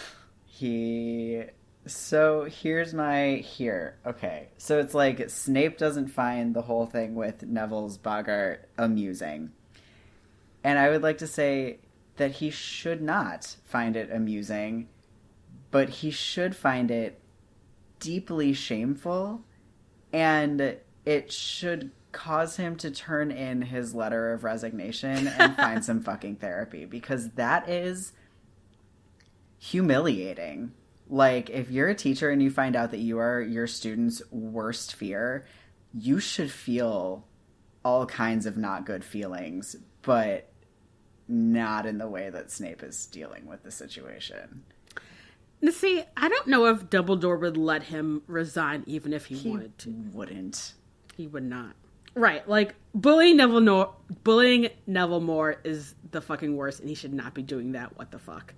[0.47, 1.43] He.
[1.85, 3.97] So here's my here.
[4.05, 9.51] Okay, so it's like Snape doesn't find the whole thing with Neville's Boggart amusing,
[10.63, 11.79] and I would like to say
[12.15, 14.87] that he should not find it amusing,
[15.71, 17.19] but he should find it
[17.99, 19.43] deeply shameful,
[20.15, 26.01] and it should cause him to turn in his letter of resignation and find some
[26.03, 28.13] fucking therapy because that is
[29.59, 30.71] humiliating.
[31.09, 34.95] Like, if you're a teacher and you find out that you are your student's worst
[34.95, 35.45] fear,
[35.93, 37.27] you should feel
[37.83, 40.49] all kinds of not good feelings, but
[41.27, 44.63] not in the way that Snape is dealing with the situation.
[45.71, 49.77] See, I don't know if Dumbledore would let him resign even if he, He wanted
[49.79, 49.89] to.
[50.13, 50.73] wouldn't.
[51.15, 51.75] He would not.
[52.13, 57.13] Right, like bullying Neville, no- bullying Neville Moore is the fucking worst, and he should
[57.13, 57.97] not be doing that.
[57.97, 58.53] What the fuck?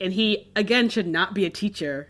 [0.00, 2.08] And he again should not be a teacher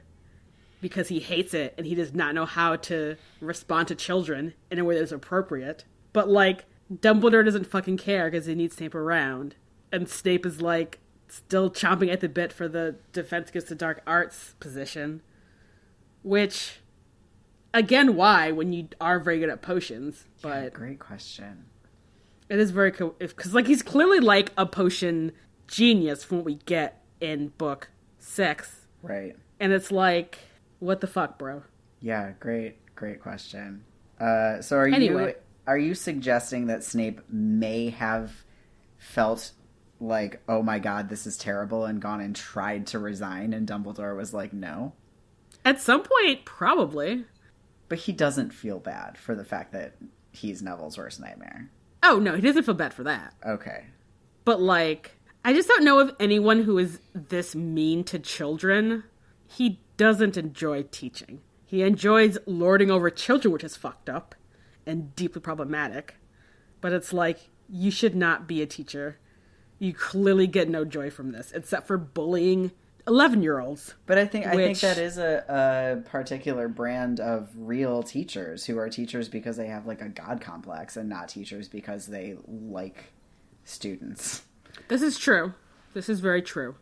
[0.80, 4.78] because he hates it and he does not know how to respond to children in
[4.78, 5.84] a way that's appropriate.
[6.14, 9.56] But like Dumbledore doesn't fucking care because he needs Snape around,
[9.92, 10.98] and Snape is like
[11.30, 15.22] still chomping at the bit for the Defense Against the Dark Arts position.
[16.22, 16.80] Which,
[17.72, 20.24] again, why when you are very good at potions?
[20.42, 21.64] But Great question.
[22.48, 25.32] it is very cool because, like, he's clearly like a potion
[25.66, 29.36] genius from what we get in book six, Right.
[29.58, 30.38] and it's like,
[30.78, 31.62] what the fuck, bro?
[32.00, 33.84] Yeah, great, great question.
[34.18, 35.34] Uh, so are you
[35.66, 38.44] are you suggesting that Snape may have
[38.98, 39.52] felt
[40.00, 44.16] like, oh my god, this is terrible, and gone and tried to resign, and Dumbledore
[44.16, 44.92] was like, no,
[45.64, 47.24] At some point, probably.
[47.88, 49.96] but he doesn't feel bad for the fact that
[50.32, 51.70] he's Neville's worst nightmare.
[52.02, 53.34] Oh no, he doesn't feel bad for that.
[53.46, 53.84] Okay,
[54.44, 59.04] But like, I just don't know of anyone who is this mean to children.
[59.46, 61.40] He doesn't enjoy teaching.
[61.66, 64.34] He enjoys lording over children, which is fucked up
[64.86, 66.14] and deeply problematic.
[66.80, 69.18] But it's like, you should not be a teacher.
[69.80, 72.70] You clearly get no joy from this, except for bullying
[73.08, 73.94] 11 year olds.
[74.06, 78.78] but I think I think that is a, a particular brand of real teachers who
[78.78, 83.12] are teachers because they have like a god complex, and not teachers because they like
[83.64, 84.42] students.
[84.88, 85.54] This is true.
[85.94, 86.76] This is very true.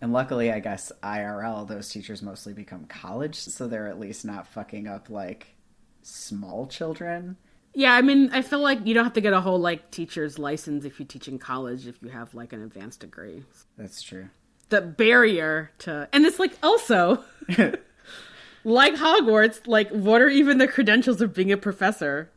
[0.00, 4.46] And luckily, I guess IRL, those teachers mostly become college, so they're at least not
[4.46, 5.54] fucking up like
[6.02, 7.36] small children.
[7.74, 10.38] Yeah, I mean, I feel like you don't have to get a whole like teacher's
[10.38, 13.44] license if you teach in college if you have like an advanced degree.
[13.78, 14.28] That's true.
[14.68, 17.22] the barrier to and it's like also
[18.64, 22.30] like hogwarts like what are even the credentials of being a professor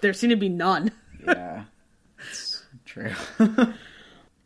[0.00, 0.90] there seem to be none
[1.26, 1.64] Yeah.
[2.30, 3.12] It's true.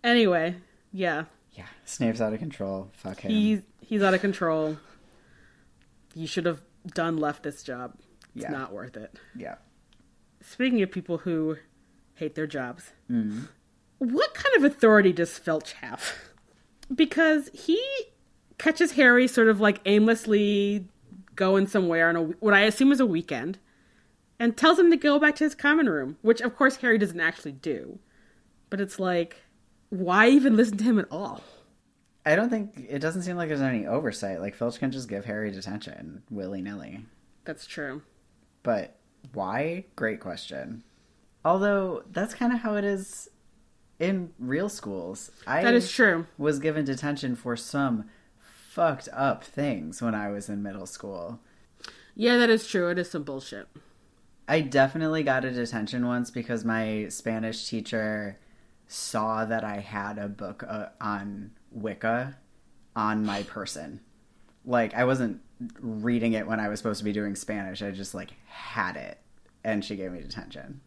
[0.05, 0.57] anyway
[0.93, 1.67] yeah yeah.
[1.87, 2.91] Snape's out of control.
[2.93, 3.31] Fuck him.
[3.31, 4.77] he's he's out of control
[6.15, 6.61] you should have
[6.95, 7.95] done left this job
[8.35, 8.51] it's Yeah.
[8.51, 9.57] not worth it Yeah.
[10.47, 11.57] Speaking of people who
[12.15, 13.43] hate their jobs mm-hmm.
[13.99, 16.15] what kind of authority does filch have?
[16.95, 17.83] Because he
[18.59, 20.87] catches harry sort of like aimlessly
[21.35, 23.59] going somewhere on a what i assume is a weekend
[24.39, 27.21] and tells him to go back to his common room which of course harry doesn't
[27.21, 27.99] actually do.
[28.71, 29.37] But it's like
[29.91, 31.43] why even listen to him at all?
[32.25, 34.41] I don't think it doesn't seem like there's any oversight.
[34.41, 37.05] Like Filch can just give Harry detention willy nilly.
[37.45, 38.03] that's true.
[38.63, 38.96] But
[39.33, 39.85] why?
[39.97, 40.83] Great question.
[41.45, 43.29] Although that's kind of how it is
[43.99, 45.31] in real schools.
[45.47, 48.05] I that is true was given detention for some
[48.39, 51.41] fucked up things when I was in middle school.
[52.15, 53.69] yeah that is true it is some bullshit
[54.49, 58.39] I definitely got a detention once because my Spanish teacher
[58.87, 62.37] saw that I had a book uh, on Wicca
[62.95, 64.01] on my person.
[64.67, 65.41] Like I wasn't
[65.81, 67.83] reading it when I was supposed to be doing Spanish.
[67.83, 69.19] I just like had it
[69.65, 70.81] and she gave me detention.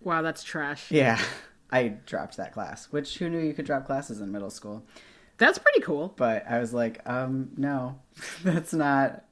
[0.00, 1.20] wow that's trash Yeah.
[1.70, 4.84] I dropped that class, which who knew you could drop classes in middle school?
[5.38, 7.98] that's pretty cool But I was like, um no.
[8.42, 9.24] That's not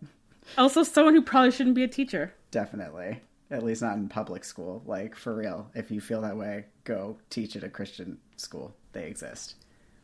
[0.59, 3.21] also someone who probably shouldn't be a teacher Definitely.
[3.51, 4.83] At least not in public school.
[4.87, 5.71] Like, for real.
[5.75, 8.75] If you feel that way, go teach at a Christian school.
[8.93, 9.55] They exist.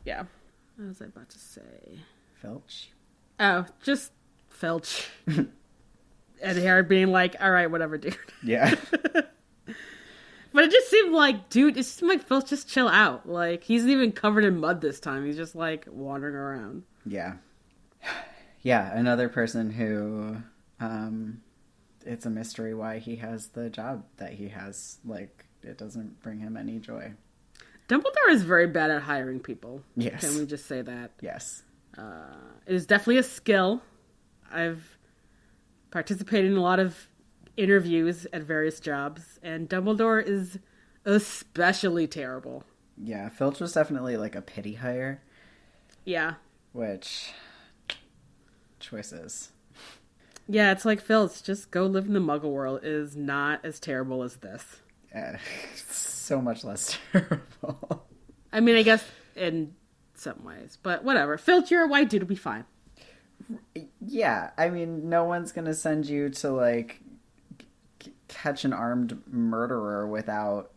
[0.05, 0.23] yeah
[0.77, 1.99] what was i about to say
[2.41, 2.89] Filch?
[3.41, 4.11] Oh, just
[4.49, 5.09] Filch.
[5.27, 5.49] and
[6.41, 8.17] Harry being like, all right, whatever, dude.
[8.43, 8.75] Yeah.
[10.53, 13.27] But it just seemed like, dude, it seemed like Filch just chill out.
[13.27, 15.25] Like, he's even covered in mud this time.
[15.25, 16.83] He's just like wandering around.
[17.05, 17.35] yeah.
[18.63, 20.37] Yeah, another person who,
[20.79, 21.41] um,
[22.05, 24.99] it's a mystery why he has the job that he has.
[25.03, 27.13] Like, it doesn't bring him any joy.
[27.89, 29.81] Dumbledore is very bad at hiring people.
[29.95, 30.21] Yes.
[30.21, 31.09] Can we just say that?
[31.21, 31.63] Yes.
[31.97, 33.81] Uh, it is definitely a skill.
[34.51, 34.97] I've
[35.91, 37.07] participated in a lot of
[37.57, 40.57] interviews at various jobs, and Dumbledore is
[41.05, 42.63] especially terrible.
[42.97, 45.21] Yeah, Filch was definitely like a pity hire,
[46.05, 46.35] Yeah.
[46.71, 47.31] which.
[48.79, 49.51] Choices.
[50.47, 54.23] Yeah, it's like Filch, just go live in the muggle world is not as terrible
[54.23, 54.81] as this.
[55.13, 55.37] Yeah,
[55.89, 58.07] so much less terrible.
[58.51, 59.03] I mean, I guess
[59.35, 59.75] in
[60.21, 61.37] some ways, but whatever.
[61.37, 62.65] Filch, you're a white dude, it'll be fine.
[64.05, 67.01] Yeah, I mean, no one's gonna send you to like
[68.03, 70.71] c- catch an armed murderer without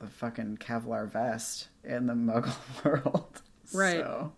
[0.00, 2.54] the fucking Kevlar vest in the Muggle
[2.84, 3.42] world,
[3.74, 3.98] Right.
[4.00, 4.32] So,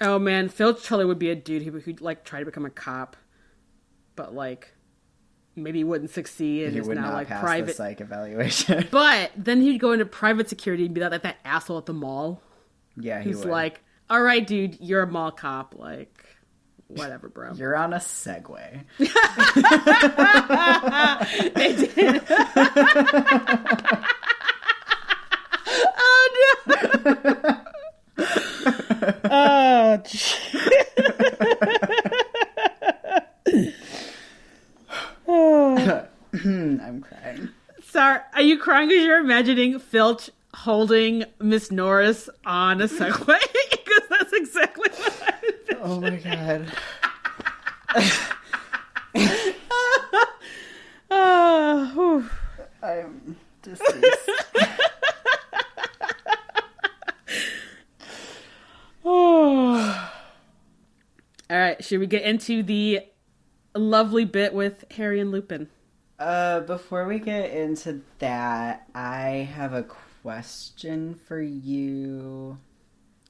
[0.00, 2.70] Oh man, Phil totally would be a dude who would like try to become a
[2.70, 3.16] cop,
[4.14, 4.72] but like
[5.56, 7.74] maybe wouldn't succeed and he is now not like private.
[7.76, 8.86] psych evaluation.
[8.90, 11.94] But then he'd go into private security and be that like that asshole at the
[11.94, 12.42] mall
[12.98, 15.74] yeah, he's like, all right, dude, you're a mall cop.
[15.76, 16.24] Like,
[16.88, 17.52] whatever, bro.
[17.54, 18.84] You're on a Segway.
[18.98, 19.08] they
[21.76, 22.22] did.
[25.98, 27.62] oh no.
[29.28, 30.02] oh.
[35.28, 36.06] oh.
[36.34, 37.48] I'm crying.
[37.82, 43.38] Sorry, are you crying because you're imagining Filch holding Miss Norris on a Segway?
[43.86, 45.76] Because that's exactly what I.
[45.80, 46.72] Oh my god.
[51.08, 52.28] Oh, whew.
[52.82, 54.30] I'm deceased.
[59.04, 60.10] Oh.
[61.48, 63.02] All right, should we get into the
[63.74, 65.68] lovely bit with Harry and Lupin?
[66.18, 69.84] Uh, before we get into that, I have a
[70.26, 72.58] question for you.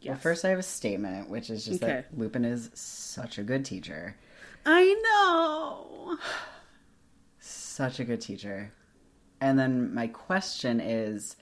[0.03, 1.93] Well, first I have a statement, which is just Okay.
[1.93, 4.17] that Lupin is such a good teacher.
[4.65, 6.17] I know.
[7.39, 8.73] Such a good teacher.
[9.43, 11.37] And then my question is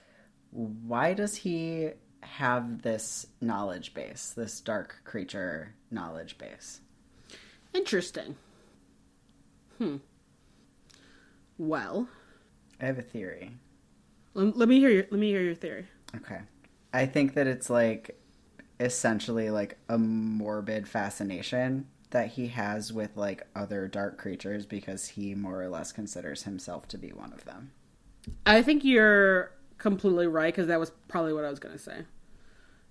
[0.51, 1.91] why does he
[2.23, 6.81] have this knowledge base, this dark creature knowledge base?
[7.73, 8.35] Interesting.
[9.79, 9.99] Hmm.
[11.59, 12.09] Well,
[12.81, 13.53] I have a theory.
[14.35, 15.87] Let, let me hear your let me hear your theory.
[16.17, 16.41] Okay.
[16.93, 18.21] I think that it's like
[18.79, 25.35] essentially like a morbid fascination that he has with like other dark creatures because he
[25.35, 27.73] more or less considers himself to be one of them.
[28.47, 32.05] I think you're completely right because that was probably what I was going to say.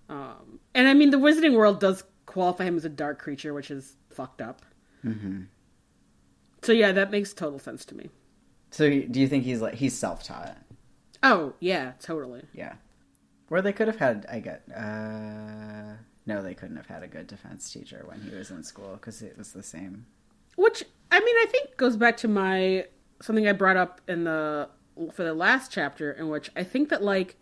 [0.10, 3.72] Um, and I mean, the Wizarding World does qualify him as a dark creature, which
[3.72, 4.62] is fucked up.
[5.06, 5.44] Mm-hmm.
[6.62, 8.10] So yeah, that makes total sense to me.
[8.72, 10.58] So do you think he's like he's self-taught?
[11.24, 12.44] Oh yeah, totally.
[12.54, 12.74] Yeah.
[13.50, 15.94] Or they could have had I get uh
[16.26, 19.22] no, they couldn't have had a good defense teacher when he was in school because
[19.22, 20.06] it was the same.
[20.56, 22.86] Which I mean, I think goes back to my
[23.22, 24.70] something I brought up in the
[25.14, 27.36] for the last chapter, in which I think that like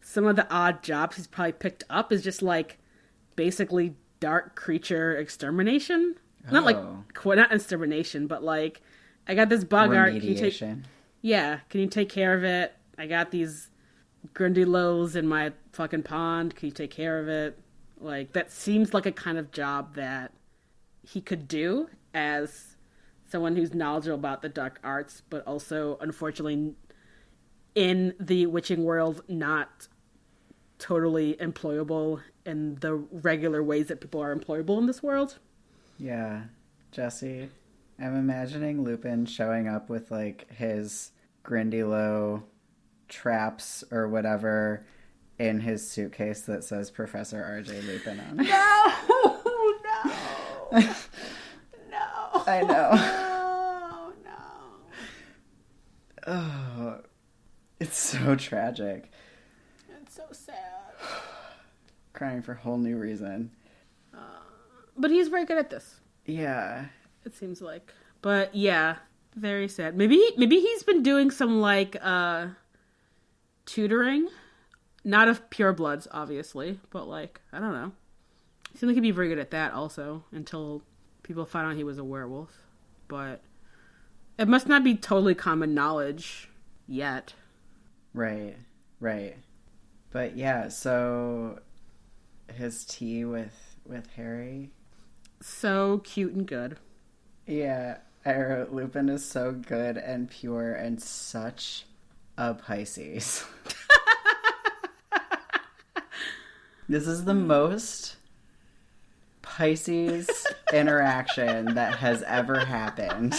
[0.00, 2.78] some of the odd jobs he's probably picked up is just like
[3.34, 6.16] basically dark creature extermination.
[6.50, 7.34] Not like Oh.
[7.34, 8.80] not extermination, but like
[9.26, 10.12] I got this boggart.
[10.14, 10.60] Can you take
[11.22, 11.60] yeah?
[11.70, 12.72] Can you take care of it?
[12.98, 13.70] I got these
[14.34, 16.56] Grindylows in my fucking pond.
[16.56, 17.58] Can you take care of it?
[17.98, 20.32] Like that seems like a kind of job that
[21.02, 22.76] he could do as
[23.28, 26.74] someone who's knowledgeable about the dark arts, but also unfortunately
[27.74, 29.88] in the witching world not
[30.78, 35.38] totally employable in the regular ways that people are employable in this world.
[35.98, 36.42] Yeah,
[36.92, 37.48] Jesse,
[37.98, 41.12] I'm imagining Lupin showing up with like his
[41.44, 42.42] Grindylow
[43.08, 44.86] traps or whatever
[45.38, 47.82] in his suitcase that says Professor R.J.
[47.82, 48.48] Lupin on it.
[48.48, 48.92] No,
[49.84, 50.80] no,
[51.90, 52.42] no.
[52.46, 52.90] I know.
[52.92, 54.32] Oh no.
[56.28, 57.00] Oh,
[57.78, 59.10] it's so tragic.
[60.02, 60.56] It's so sad.
[62.12, 63.50] Crying for a whole new reason.
[64.98, 66.00] But he's very good at this.
[66.24, 66.86] Yeah.
[67.24, 67.92] It seems like.
[68.22, 68.96] But yeah,
[69.34, 69.96] very sad.
[69.96, 72.46] Maybe maybe he's been doing some like uh
[73.66, 74.28] tutoring,
[75.04, 77.92] not of pure bloods, obviously, but like I don't know.
[78.72, 80.82] He seemed like he'd be very good at that also until
[81.22, 82.50] people found out he was a werewolf.
[83.08, 83.42] But
[84.38, 86.48] it must not be totally common knowledge
[86.86, 87.34] yet.
[88.12, 88.56] Right.
[89.00, 89.36] Right.
[90.10, 91.58] But yeah, so
[92.52, 94.70] his tea with with Harry.
[95.40, 96.78] So cute and good.
[97.46, 101.84] Yeah, I wrote Lupin is so good and pure and such
[102.38, 103.44] a Pisces.
[106.88, 108.16] this is the most
[109.42, 113.34] Pisces interaction that has ever happened.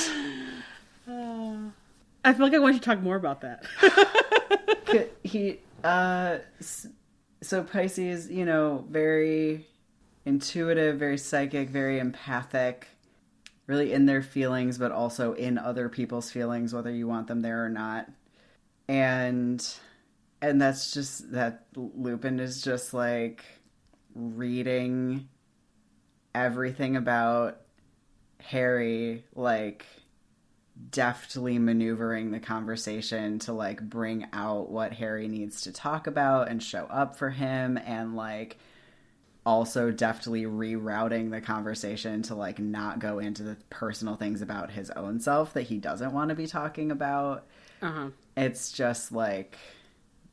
[1.08, 3.66] I feel like I want you to talk more about that.
[5.24, 6.38] He, uh,
[7.42, 9.68] so Pisces, you know, very
[10.26, 12.88] intuitive, very psychic, very empathic,
[13.66, 17.66] really in their feelings, but also in other people's feelings, whether you want them there
[17.66, 18.10] or not.
[18.88, 19.66] And,
[20.42, 23.44] and that's just that Lupin is just like
[24.16, 25.28] reading
[26.34, 27.62] everything about
[28.40, 29.86] Harry, like
[30.92, 36.62] deftly maneuvering the conversation to like bring out what Harry needs to talk about and
[36.62, 38.58] show up for him and like
[39.46, 44.92] also deftly rerouting the conversation to like not go into the personal things about his
[44.92, 47.48] own self that he doesn't want to be talking about.
[47.82, 48.10] Uh huh.
[48.36, 49.58] It's just like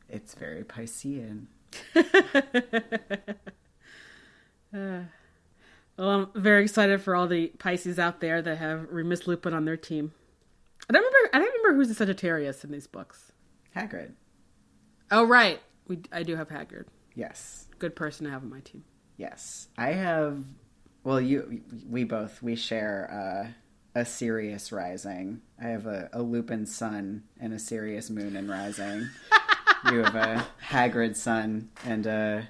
[0.09, 1.47] it's very Piscean.
[5.97, 9.64] Well, I'm very excited for all the Pisces out there that have Remus Lupin on
[9.64, 10.12] their team.
[10.88, 11.30] I don't remember.
[11.32, 13.32] I don't remember who's the Sagittarius in these books.
[13.76, 14.12] Hagrid.
[15.11, 15.61] Oh, right.
[15.86, 16.86] We I do have Hagrid.
[17.14, 17.68] Yes.
[17.78, 18.84] Good person to have on my team.
[19.16, 19.68] Yes.
[19.78, 20.42] I have
[21.05, 23.51] well you we both we share uh
[23.95, 25.42] a Sirius rising.
[25.61, 29.09] I have a, a Lupin sun and a Sirius moon and rising.
[29.90, 32.49] you have a Hagrid sun and a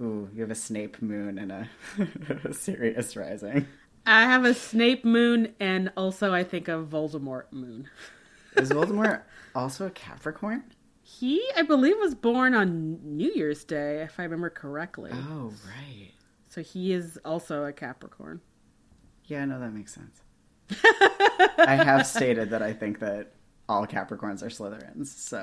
[0.00, 1.68] ooh, you have a Snape moon and a,
[2.44, 3.66] a Sirius rising.
[4.06, 7.88] I have a Snape moon and also I think a Voldemort moon.
[8.56, 9.22] Is Voldemort
[9.54, 10.64] also a Capricorn?
[11.02, 15.12] He, I believe, was born on New Year's Day, if I remember correctly.
[15.12, 16.10] Oh, right.
[16.48, 18.40] So he is also a Capricorn.
[19.26, 20.22] Yeah, no, that makes sense.
[20.70, 23.32] I have stated that I think that
[23.68, 25.06] all Capricorns are Slytherins.
[25.06, 25.42] So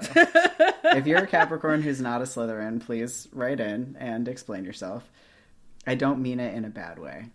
[0.97, 5.09] if you're a Capricorn who's not a Slytherin, please write in and explain yourself.
[5.85, 7.25] I don't mean it in a bad way.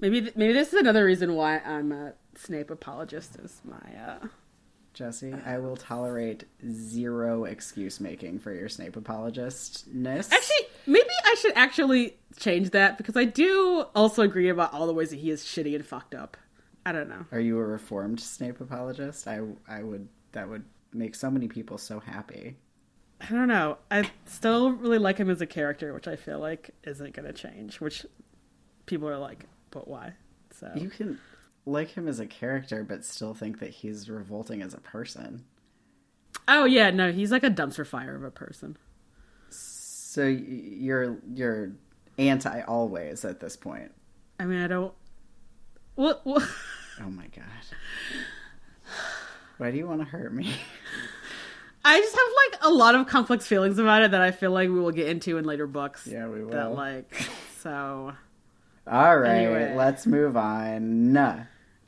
[0.00, 3.36] Maybe th- maybe this is another reason why I'm a Snape apologist.
[3.36, 4.26] Is my uh,
[4.92, 10.32] Jesse, I will tolerate zero excuse making for your Snape apologistness.
[10.32, 14.92] actually maybe I should actually change that because I do also agree about all the
[14.92, 16.36] ways that he is shitty and fucked up.
[16.86, 17.24] I don't know.
[17.32, 19.26] Are you a reformed Snape apologist?
[19.26, 22.56] I I would that would make so many people so happy.
[23.20, 23.78] I don't know.
[23.90, 27.32] I still really like him as a character, which I feel like isn't going to
[27.32, 27.80] change.
[27.80, 28.04] Which
[28.86, 30.14] people are like, but why?
[30.50, 31.18] So You can
[31.64, 35.44] like him as a character, but still think that he's revolting as a person.
[36.48, 38.76] oh yeah, no, he's like a dumpster fire of a person.
[39.48, 41.72] So you're you're
[42.18, 43.92] anti always at this point.
[44.38, 44.92] I mean, I don't.
[45.94, 46.20] What?
[46.24, 46.42] what?
[47.00, 47.44] Oh my god.
[49.58, 50.54] Why do you want to hurt me?
[51.84, 54.68] I just have like a lot of complex feelings about it that I feel like
[54.68, 56.06] we will get into in later books.
[56.06, 56.50] Yeah, we will.
[56.52, 57.14] That like
[57.60, 58.12] so.
[58.86, 59.74] All right, Anyway.
[59.76, 61.12] let's move on.
[61.12, 61.40] Nah.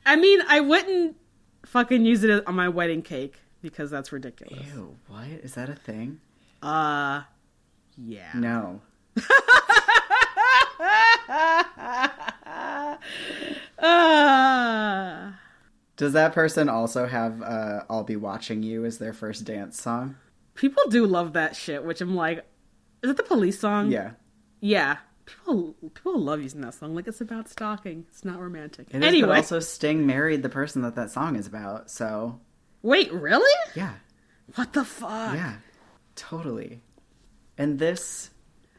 [0.05, 1.17] I mean, I wouldn't
[1.65, 4.67] fucking use it on my wedding cake because that's ridiculous.
[4.73, 6.19] Ew, what is that a thing?
[6.61, 7.23] Uh,
[7.97, 8.31] yeah.
[8.35, 8.81] No.
[13.79, 15.31] Uh,
[15.95, 20.15] Does that person also have uh, "I'll Be Watching You" as their first dance song?
[20.55, 22.39] people do love that shit, which I'm like,
[23.03, 23.91] is it the police song?
[23.91, 24.11] Yeah,
[24.59, 24.97] Yeah.
[25.25, 26.95] People people love using that song.
[26.95, 28.05] Like it's about stalking.
[28.09, 28.87] It's not romantic.
[28.91, 29.03] it is.
[29.03, 31.91] anyway, But also, Sting married the person that that song is about.
[31.91, 32.39] So
[32.81, 33.51] wait, really?
[33.75, 33.95] yeah,
[34.55, 35.33] What the fuck?
[35.35, 35.55] yeah,
[36.15, 36.81] totally.
[37.57, 38.29] And this,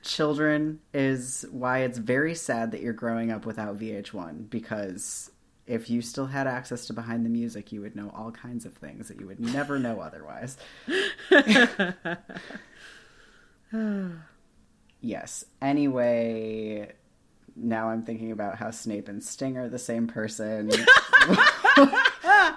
[0.03, 5.31] children, is why it's very sad that you're growing up without VH1 because.
[5.67, 8.73] If you still had access to behind the music, you would know all kinds of
[8.73, 10.57] things that you would never know otherwise.
[15.01, 15.45] Yes.
[15.63, 16.93] Anyway,
[17.55, 20.69] now I'm thinking about how Snape and Sting are the same person.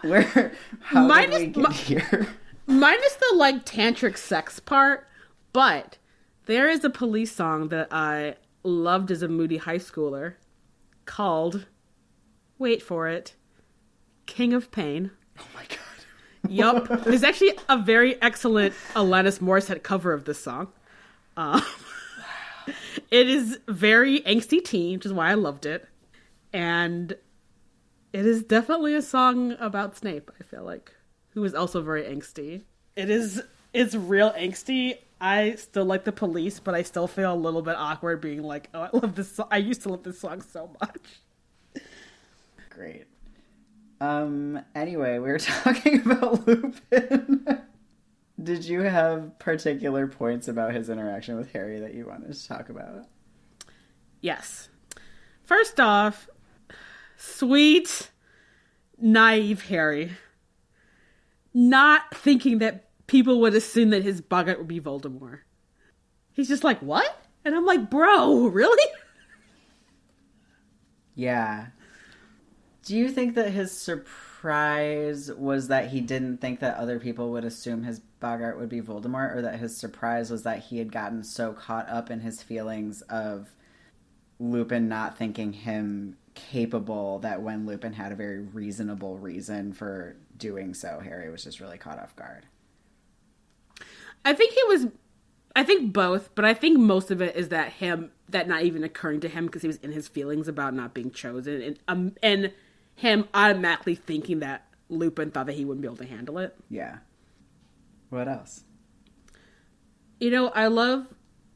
[0.02, 0.52] Where?
[0.80, 2.28] How Minus- did we get mi- here?
[2.66, 5.08] Minus the like tantric sex part,
[5.54, 5.98] but
[6.46, 10.36] there is a police song that I loved as a moody high schooler
[11.06, 11.66] called
[12.58, 13.36] wait for it.
[14.28, 15.12] King of Pain.
[15.40, 16.50] Oh my god.
[16.50, 17.04] Yup.
[17.04, 20.70] There's actually a very excellent Alanis Morissette cover of this song.
[21.36, 21.64] Um,
[23.12, 25.88] it is very angsty teen, which is why I loved it.
[26.54, 27.12] And
[28.14, 30.94] it is definitely a song about Snape, I feel like,
[31.32, 32.64] who is also very angsty.
[32.96, 33.42] It is
[33.74, 34.98] it's real angsty.
[35.22, 38.70] I still like the police, but I still feel a little bit awkward being like,
[38.74, 39.48] oh, I love this song.
[39.52, 41.84] I used to love this song so much.
[42.72, 43.06] Great.
[44.02, 44.60] Um.
[44.74, 47.62] Anyway, we were talking about Lupin.
[48.42, 52.70] Did you have particular points about his interaction with Harry that you wanted to talk
[52.70, 53.06] about?
[54.22, 54.70] Yes.
[55.44, 56.28] First off,
[57.16, 58.10] sweet,
[58.98, 60.14] naive Harry.
[61.54, 65.40] Not thinking that people would assume that his boggart would be Voldemort.
[66.32, 67.26] He's just like, what?
[67.44, 68.92] And I'm like, bro, really?
[71.14, 71.68] Yeah.
[72.84, 77.44] Do you think that his surprise was that he didn't think that other people would
[77.44, 81.22] assume his boggart would be Voldemort, or that his surprise was that he had gotten
[81.22, 83.50] so caught up in his feelings of
[84.40, 90.74] Lupin not thinking him capable that when Lupin had a very reasonable reason for doing
[90.74, 92.46] so, Harry was just really caught off guard?
[94.26, 94.88] I think he was.
[95.56, 98.84] I think both, but I think most of it is that him that not even
[98.84, 102.16] occurring to him because he was in his feelings about not being chosen, and um,
[102.24, 102.54] and
[102.96, 106.56] him automatically thinking that Lupin thought that he wouldn't be able to handle it.
[106.70, 106.98] Yeah.
[108.10, 108.64] What else?
[110.20, 111.08] You know, I love,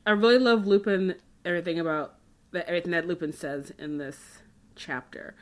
[0.05, 1.15] I really love Lupin.
[1.43, 2.15] Everything about
[2.51, 4.39] that, everything that Lupin says in this
[4.75, 5.35] chapter.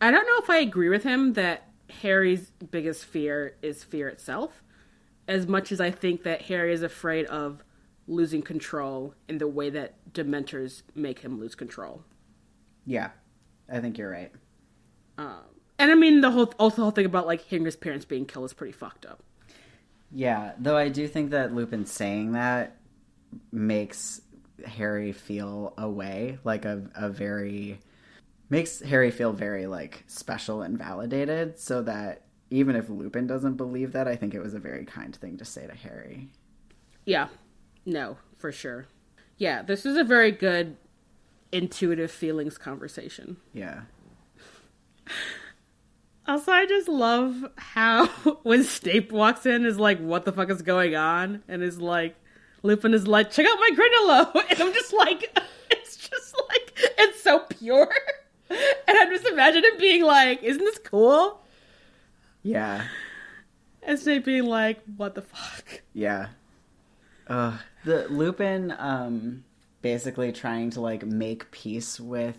[0.00, 1.68] I don't know if I agree with him that
[2.02, 4.62] Harry's biggest fear is fear itself,
[5.28, 7.62] as much as I think that Harry is afraid of
[8.08, 12.04] losing control in the way that Dementors make him lose control.
[12.86, 13.10] Yeah,
[13.68, 14.32] I think you're right.
[15.18, 18.04] Um, And I mean, the whole also the whole thing about like hearing his parents
[18.04, 19.22] being killed is pretty fucked up.
[20.10, 22.76] Yeah, though I do think that Lupin saying that
[23.52, 24.22] makes
[24.66, 27.80] Harry feel a way, like a, a very
[28.50, 33.92] makes Harry feel very like special and validated so that even if Lupin doesn't believe
[33.92, 36.28] that, I think it was a very kind thing to say to Harry.
[37.04, 37.28] Yeah,
[37.84, 38.86] no, for sure.
[39.36, 40.76] Yeah, this is a very good
[41.52, 43.36] intuitive feelings conversation.
[43.52, 43.82] Yeah.
[46.26, 48.06] Also, I just love how
[48.42, 52.16] when Snape walks in, is like, "What the fuck is going on?" and is like,
[52.62, 55.34] Lupin is like, "Check out my Grindylow," and I'm just like,
[55.70, 57.90] it's just like it's so pure,
[58.50, 61.40] and I'm just imagining being like, "Isn't this cool?"
[62.48, 62.84] Yeah.
[63.82, 66.28] And Snape being like, "What the fuck?" Yeah.
[67.26, 69.44] Uh, the Lupin um
[69.82, 72.38] basically trying to like make peace with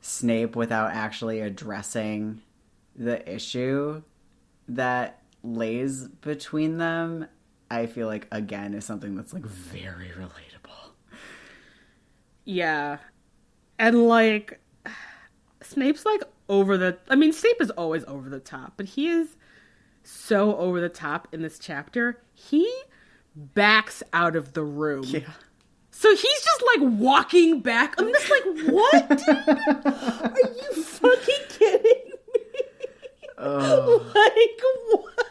[0.00, 2.42] Snape without actually addressing
[2.96, 4.02] the issue
[4.68, 7.26] that lays between them,
[7.70, 10.92] I feel like again is something that's like very relatable.
[12.44, 12.98] Yeah,
[13.78, 14.60] and like
[15.62, 16.98] Snape's like over the.
[17.08, 19.36] I mean, Snape is always over the top, but he is
[20.02, 22.22] so over the top in this chapter.
[22.34, 22.70] He
[23.36, 25.04] backs out of the room.
[25.06, 25.20] Yeah.
[25.90, 27.94] So he's just like walking back.
[27.98, 29.28] I'm just like, what?
[29.28, 32.40] Are you fucking kidding me?
[33.38, 34.60] Oh, Like
[35.04, 35.26] what?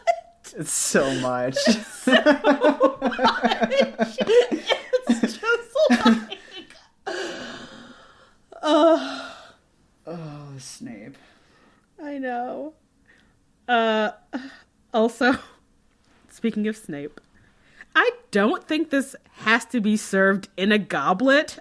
[0.56, 1.56] it's so much.
[1.66, 2.26] It's just like,
[8.62, 9.30] oh,
[10.62, 11.16] Snape.
[12.02, 12.74] I know.
[13.68, 14.12] Uh,
[14.92, 15.34] also,
[16.30, 17.20] speaking of Snape,
[17.94, 21.56] I don't think this has to be served in a goblet.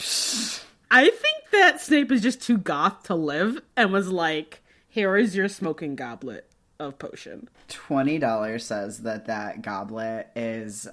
[0.90, 5.36] I think that Snape is just too goth to live and was like, here is
[5.36, 7.50] your smoking goblet of potion.
[7.68, 10.88] Twenty dollars says that that goblet is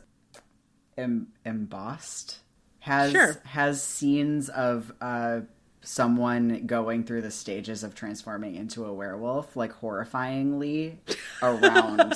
[0.96, 2.38] em- embossed.
[2.80, 3.36] Has Sure.
[3.44, 5.40] has scenes of uh,
[5.82, 10.96] someone going through the stages of transforming into a werewolf, like horrifyingly
[11.42, 12.14] around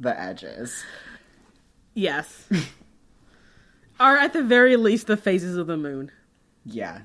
[0.00, 0.82] the edges.
[1.94, 2.48] Yes.
[4.00, 6.10] or at the very least, the phases of the moon.
[6.66, 7.02] Yeah,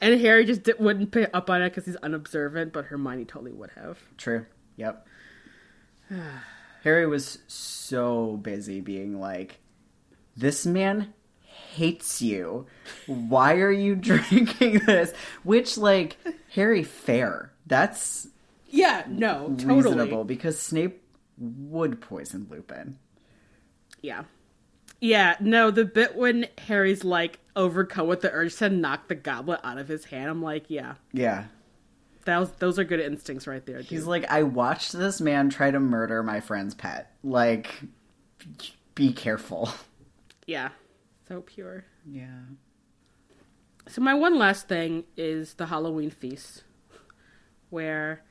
[0.00, 3.70] And Harry just wouldn't pick up on it because he's unobservant, but Hermione totally would
[3.74, 3.98] have.
[4.16, 4.46] true.
[4.76, 5.06] Yep.
[6.84, 9.58] Harry was so busy being like,
[10.36, 11.12] "This man
[11.80, 12.66] hates you.
[13.06, 15.12] Why are you drinking this?"
[15.42, 16.16] Which, like,
[16.54, 17.52] Harry, fair.
[17.66, 18.28] That's
[18.68, 19.74] Yeah, no, totally.
[19.76, 21.02] reasonable because Snape
[21.38, 22.98] would poison Lupin.
[24.02, 24.24] Yeah.
[25.00, 29.60] Yeah, no, the bit when Harry's like overcome with the urge to knock the goblet
[29.64, 31.44] out of his hand, I'm like, yeah, Yeah.
[32.26, 33.78] that was, those are good instincts right there.
[33.78, 33.86] Dude.
[33.86, 37.10] He's like, I watched this man try to murder my friend's pet.
[37.24, 37.80] Like,
[38.94, 39.70] be careful.
[40.46, 40.68] yeah,
[41.30, 41.84] so pure.
[42.04, 42.40] Yeah.
[43.86, 46.64] So my one last thing is the Halloween feast,
[47.68, 48.24] where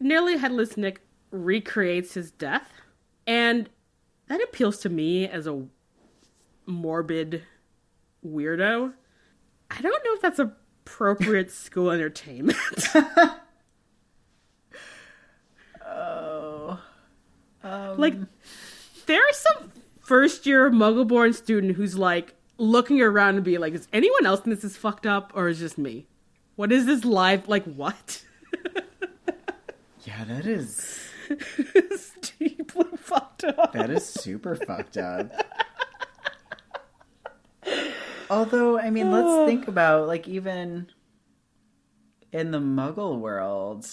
[0.00, 2.72] nearly headless Nick recreates his death,
[3.24, 3.70] and
[4.26, 5.64] that appeals to me as a
[6.66, 7.44] morbid
[8.26, 8.92] weirdo.
[9.70, 12.58] I don't know if that's appropriate school entertainment.
[15.86, 16.80] Oh.
[17.96, 18.28] like, um,
[19.06, 19.70] there are some
[20.04, 24.50] first year Muggleborn student who's like looking around and being like, is anyone else in
[24.50, 26.06] this is fucked up or is just me?
[26.56, 27.48] What is this live?
[27.48, 28.22] Like, what?
[30.04, 33.72] Yeah, that is it's deeply fucked up.
[33.72, 35.32] that is super fucked up.
[38.30, 40.88] Although, I mean, let's think about like even
[42.32, 43.86] in the muggle world,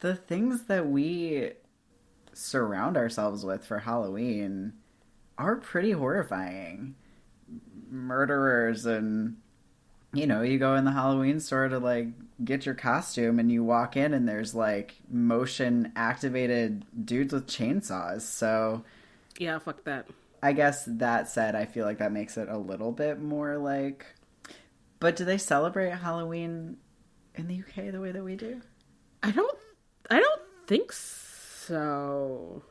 [0.00, 1.52] the things that we
[2.34, 4.74] surround ourselves with for Halloween
[5.38, 6.94] are pretty horrifying.
[7.90, 9.36] Murderers and
[10.12, 12.08] you know, you go in the Halloween store to like
[12.44, 18.22] get your costume and you walk in and there's like motion activated dudes with chainsaws.
[18.22, 18.84] So
[19.38, 20.06] Yeah, fuck that.
[20.42, 24.06] I guess that said, I feel like that makes it a little bit more like.
[25.00, 26.76] But do they celebrate Halloween
[27.34, 28.60] in the UK the way that we do?
[29.22, 29.58] I don't.
[30.10, 32.62] I don't think so.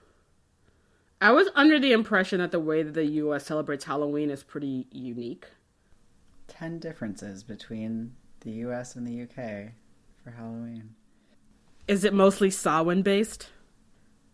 [1.19, 3.45] I was under the impression that the way that the U.S.
[3.45, 5.47] celebrates Halloween is pretty unique.
[6.47, 9.71] Ten differences between the US and the UK
[10.23, 10.93] for Halloween.
[11.87, 13.49] Is it mostly Samhain based?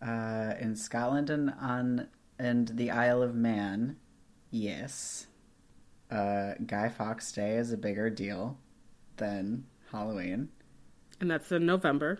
[0.01, 2.07] Uh, in Scotland and on
[2.37, 3.95] and the Isle of Man,
[4.51, 5.27] yes.
[6.11, 8.57] Uh, Guy Fawkes Day is a bigger deal
[9.17, 10.49] than Halloween.
[11.21, 12.19] And that's in November.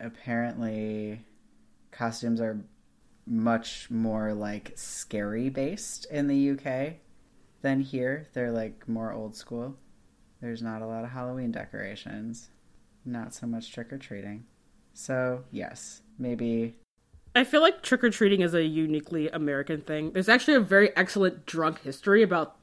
[0.00, 1.24] apparently
[1.92, 2.58] costumes are
[3.26, 6.94] much more like scary based in the UK
[7.62, 8.28] than here.
[8.32, 9.76] They're like more old school.
[10.40, 12.50] There's not a lot of Halloween decorations,
[13.04, 14.44] not so much trick or treating.
[14.94, 16.74] So, yes, maybe
[17.34, 20.12] I feel like trick or treating is a uniquely American thing.
[20.12, 22.56] There's actually a very excellent drunk history about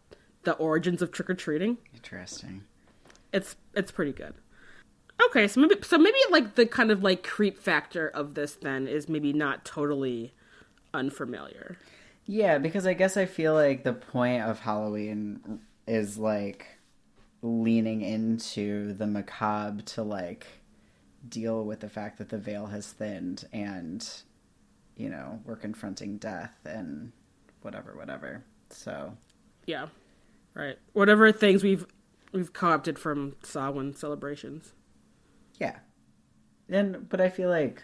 [0.44, 1.78] the origins of trick or treating.
[1.94, 2.64] interesting.
[3.34, 4.36] It's it's pretty good.
[5.28, 8.88] Okay, so maybe so maybe like the kind of like creep factor of this then
[8.88, 10.34] is maybe not totally
[10.94, 11.78] unfamiliar.
[12.26, 16.68] Yeah, because I guess I feel like the point of Halloween is like
[17.42, 20.46] leaning into the macabre to like
[21.28, 24.08] deal with the fact that the veil has thinned and
[24.96, 27.14] you know, we're confronting death and
[27.62, 28.44] whatever, whatever.
[28.70, 29.16] So,
[29.66, 29.88] Yeah.
[30.54, 30.78] Right.
[30.94, 31.86] Whatever things we've
[32.34, 34.74] we've co-opted from Samhain celebrations.
[35.60, 35.78] yeah.
[36.68, 37.84] And but I feel like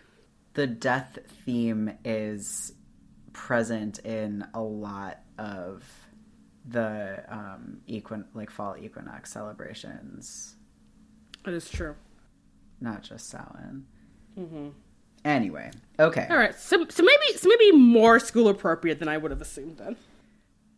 [0.54, 2.74] the death theme is
[3.36, 5.84] present in a lot of
[6.68, 10.56] the um equin like fall equinox celebrations
[11.44, 11.96] That is true.
[12.80, 13.86] not just Samhain.
[15.24, 16.28] Anyway, okay.
[16.30, 16.56] All right.
[16.56, 19.96] So so maybe so maybe more school appropriate than I would have assumed then.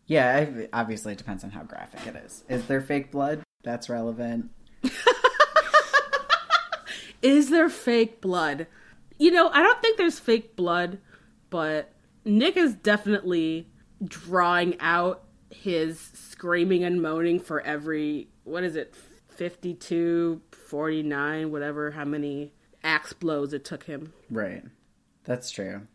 [0.08, 2.44] Yeah, I- obviously it depends on how graphic it is.
[2.50, 3.42] Is there fake blood?
[3.64, 4.50] That's relevant.
[7.22, 8.68] Is there fake blood?
[9.18, 11.00] You know, I don't think there's fake blood,
[11.50, 11.92] but
[12.28, 13.68] Nick is definitely
[14.04, 18.94] drawing out his screaming and moaning for every what is it
[19.30, 22.52] 52 49 whatever how many
[22.84, 24.64] axe blows it took him Right.
[25.24, 25.88] That's true.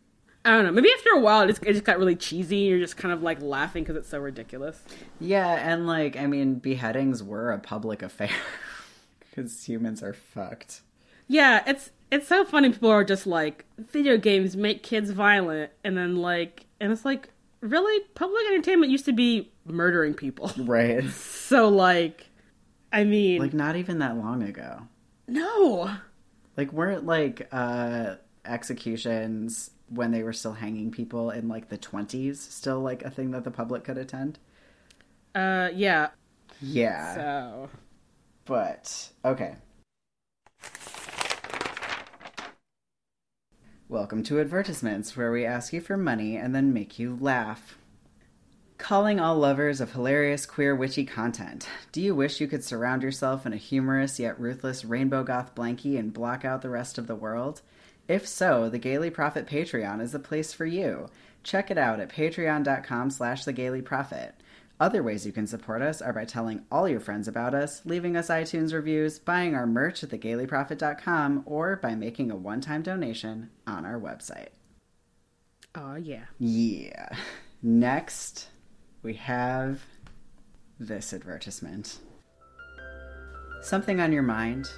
[0.45, 2.79] i don't know maybe after a while it just, it just got really cheesy you're
[2.79, 4.83] just kind of like laughing because it's so ridiculous
[5.21, 8.31] Yeah, and like, I mean, beheadings were a public affair
[9.31, 10.81] because humans are fucked.
[11.29, 12.71] Yeah, it's it's so funny.
[12.71, 17.31] People are just like video games make kids violent, and then like, and it's like,
[17.61, 20.53] really, public entertainment used to be murdering people.
[20.59, 21.05] Right.
[21.11, 22.29] So like,
[22.93, 24.89] I mean, like, not even that long ago.
[25.29, 25.91] no,
[26.57, 32.37] Like, weren't like uh executions when they were still hanging people in like the 20s
[32.37, 34.39] still like a thing that the public could attend?
[35.35, 36.11] uh, yeah.
[36.61, 37.15] Yeah.
[37.15, 37.71] So
[38.45, 39.57] But okay.
[43.93, 47.77] Welcome to advertisements, where we ask you for money and then make you laugh.
[48.79, 51.69] Calling all lovers of hilarious, queer, witchy content.
[51.93, 55.99] Do you wish you could surround yourself in a humorous yet ruthless rainbow goth blankie
[55.99, 57.61] and block out the rest of the world?
[58.09, 61.11] If so, the Gayly Prophet Patreon is the place for you.
[61.43, 63.83] Check it out at patreon.com slash the Gayly.
[64.83, 68.17] Other ways you can support us are by telling all your friends about us, leaving
[68.17, 73.87] us iTunes reviews, buying our merch at thegaylyprophet.com, or by making a one-time donation on
[73.87, 74.49] our website.
[75.77, 76.25] oh yeah.
[76.41, 77.11] Yeah.
[77.63, 78.49] Next,
[79.05, 79.85] we have
[80.81, 82.01] this advertisement.
[83.61, 84.69] Something on your mind?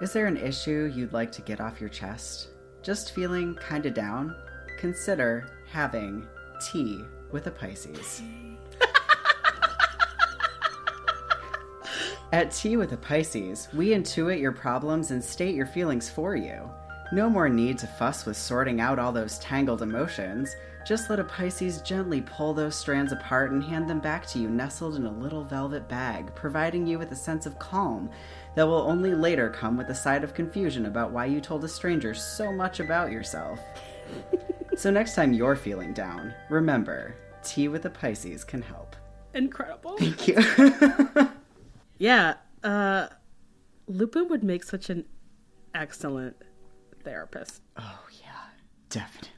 [0.00, 2.48] Is there an issue you'd like to get off your chest?
[2.82, 4.34] Just feeling kinda down?
[4.78, 6.26] Consider having
[6.72, 8.22] tea with a Pisces.
[12.32, 16.70] At Tea with a Pisces, we intuit your problems and state your feelings for you.
[17.10, 20.54] No more need to fuss with sorting out all those tangled emotions.
[20.86, 24.48] Just let a Pisces gently pull those strands apart and hand them back to you
[24.48, 28.08] nestled in a little velvet bag, providing you with a sense of calm
[28.54, 31.68] that will only later come with a side of confusion about why you told a
[31.68, 33.58] stranger so much about yourself.
[34.76, 38.94] so next time you're feeling down, remember, Tea with a Pisces can help.
[39.34, 39.96] Incredible.
[39.96, 40.36] Thank you.
[42.00, 42.34] yeah.
[42.64, 43.08] Uh,
[43.86, 45.04] Lupin would make such an
[45.74, 46.34] excellent
[47.04, 47.60] therapist.
[47.76, 48.48] oh yeah,
[48.88, 49.28] definitely.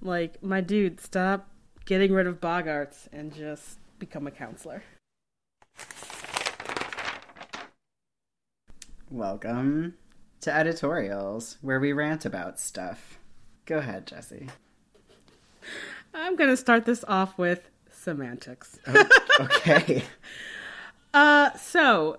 [0.00, 1.48] Like, my dude, stop
[1.84, 4.82] getting rid of boggarts and just become a counselor.
[9.10, 9.94] Welcome
[10.40, 13.18] to editorials, where we rant about stuff.
[13.66, 14.48] Go ahead, Jesse.
[16.14, 18.78] I'm gonna start this off with semantics.
[19.40, 20.04] Okay.
[21.14, 22.18] Uh, so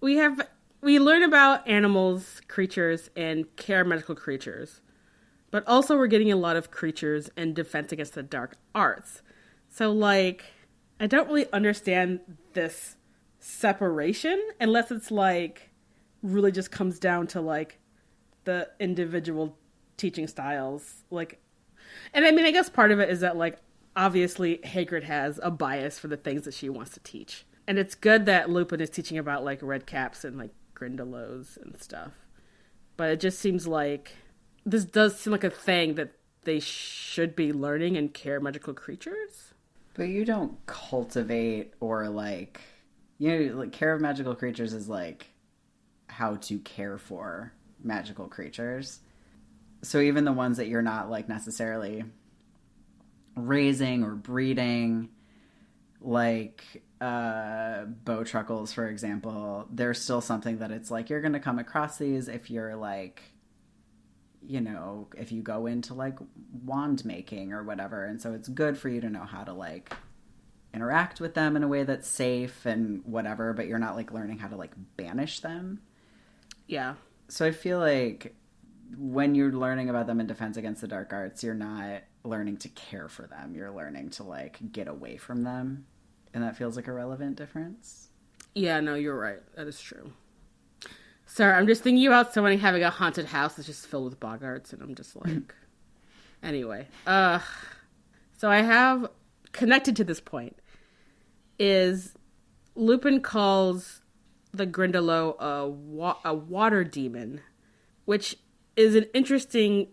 [0.00, 0.48] we have
[0.82, 4.80] we learn about animals, creatures, and care medical creatures,
[5.52, 9.22] but also we're getting a lot of creatures and defense against the dark arts.
[9.68, 10.46] So, like,
[10.98, 12.20] I don't really understand
[12.54, 12.96] this
[13.38, 15.70] separation unless it's like
[16.22, 17.78] really just comes down to like
[18.44, 19.56] the individual
[19.96, 21.40] teaching styles, like
[22.12, 23.58] and I mean, I guess part of it is that, like,
[23.94, 27.44] obviously Hagrid has a bias for the things that she wants to teach.
[27.66, 31.80] And it's good that Lupin is teaching about, like, red caps and, like, Grindylows and
[31.80, 32.12] stuff.
[32.96, 34.12] but it just seems like
[34.64, 36.12] this does seem like a thing that
[36.44, 39.54] they should be learning and care magical creatures.
[39.94, 42.60] But you don't cultivate or like
[43.18, 45.26] you know, like care of magical creatures is like
[46.08, 47.52] how to care for
[47.82, 49.00] magical creatures.
[49.82, 52.04] So even the ones that you're not like necessarily
[53.36, 55.10] raising or breeding,
[56.00, 61.58] like uh, bowtruckles, for example, there's still something that it's like you're going to come
[61.58, 63.22] across these if you're like,
[64.46, 66.18] you know, if you go into like
[66.64, 68.04] wand making or whatever.
[68.04, 69.92] And so it's good for you to know how to like
[70.74, 74.38] interact with them in a way that's safe and whatever, but you're not like learning
[74.38, 75.80] how to like banish them.
[76.66, 76.94] Yeah.
[77.28, 78.34] So I feel like
[78.96, 82.68] when you're learning about them in Defense Against the Dark Arts, you're not learning to
[82.68, 83.54] care for them.
[83.54, 85.86] You're learning to like get away from them.
[86.32, 88.08] And that feels like a relevant difference.
[88.54, 89.40] Yeah, no, you're right.
[89.56, 90.12] That is true.
[91.26, 94.72] Sorry, I'm just thinking about someone having a haunted house that's just filled with boggarts,
[94.72, 95.54] and I'm just like.
[96.42, 97.38] anyway, uh,
[98.36, 99.08] so I have
[99.52, 100.56] connected to this point
[101.58, 102.14] is
[102.74, 104.02] Lupin calls
[104.52, 107.40] the Grindylow a, wa- a water demon,
[108.06, 108.36] which
[108.76, 109.88] is an interesting.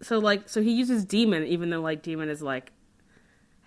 [0.00, 2.72] So like, so he uses demon, even though like demon is like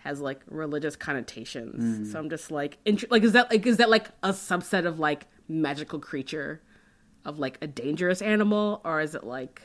[0.04, 1.84] has like religious connotations.
[1.84, 2.12] Mm-hmm.
[2.12, 5.00] So I'm just like, int- like, is that like is that like a subset of
[5.00, 6.62] like magical creature,
[7.24, 9.62] of like a dangerous animal, or is it like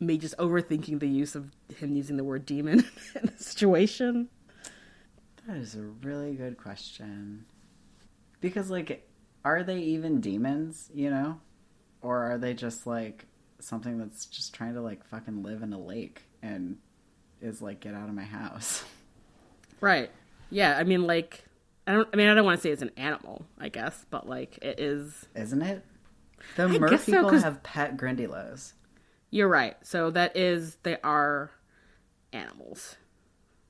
[0.00, 2.80] me just overthinking the use of him using the word demon
[3.14, 4.28] in the situation?
[5.46, 7.44] That is a really good question.
[8.40, 9.08] Because, like,
[9.44, 11.40] are they even demons, you know?
[12.02, 13.26] Or are they just, like,
[13.58, 16.78] something that's just trying to, like, fucking live in a lake and
[17.40, 18.84] is like, get out of my house?
[19.80, 20.10] Right.
[20.50, 20.76] Yeah.
[20.76, 21.44] I mean, like,
[21.86, 22.08] I don't.
[22.12, 23.44] I mean, I don't want to say it's an animal.
[23.58, 25.26] I guess, but like, it is.
[25.34, 25.84] Isn't it?
[26.56, 28.72] The I mer people so, have pet Grindylows.
[29.30, 29.76] You're right.
[29.82, 31.50] So that is they are
[32.32, 32.96] animals.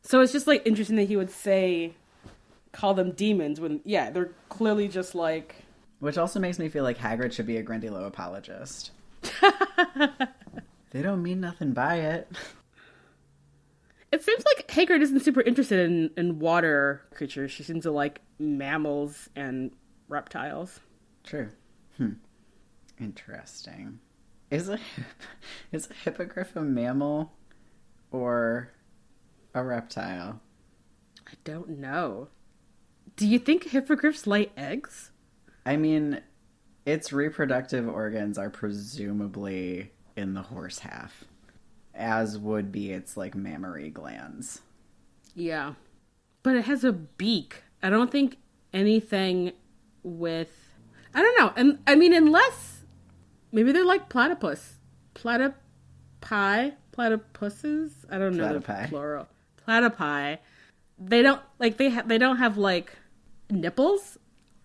[0.02, 1.94] So it's just like interesting that he would say
[2.72, 5.56] call them demons when yeah, they're clearly just like
[5.98, 8.92] Which also makes me feel like Hagrid should be a Grindylow apologist.
[10.90, 12.28] they don't mean nothing by it.
[14.12, 17.50] it seems like Hagrid isn't super interested in, in water creatures.
[17.50, 19.70] She seems to like mammals and
[20.08, 20.80] reptiles.
[21.24, 21.50] True.
[21.96, 22.12] Hmm.
[22.98, 24.00] Interesting.
[24.50, 24.78] Is a
[25.72, 27.32] is a hippogriff a mammal
[28.10, 28.72] or
[29.54, 30.40] a reptile?
[31.26, 32.28] I don't know.
[33.16, 35.10] Do you think hippogriffs lay eggs?
[35.64, 36.20] I mean,
[36.86, 41.24] its reproductive organs are presumably in the horse half,
[41.94, 44.60] as would be its like mammary glands.
[45.34, 45.74] Yeah.
[46.42, 47.62] But it has a beak.
[47.82, 48.36] I don't think
[48.72, 49.52] anything
[50.02, 50.50] with
[51.14, 51.52] I don't know.
[51.56, 52.84] And I mean unless
[53.52, 54.74] maybe they're like platypus.
[55.14, 55.54] Platypi?
[56.96, 57.90] Platypuses?
[58.10, 58.88] I don't know the Platypi.
[58.88, 59.28] plural.
[59.66, 60.38] Platypi.
[60.98, 62.92] They don't like they ha- they don't have like
[63.50, 64.18] nipples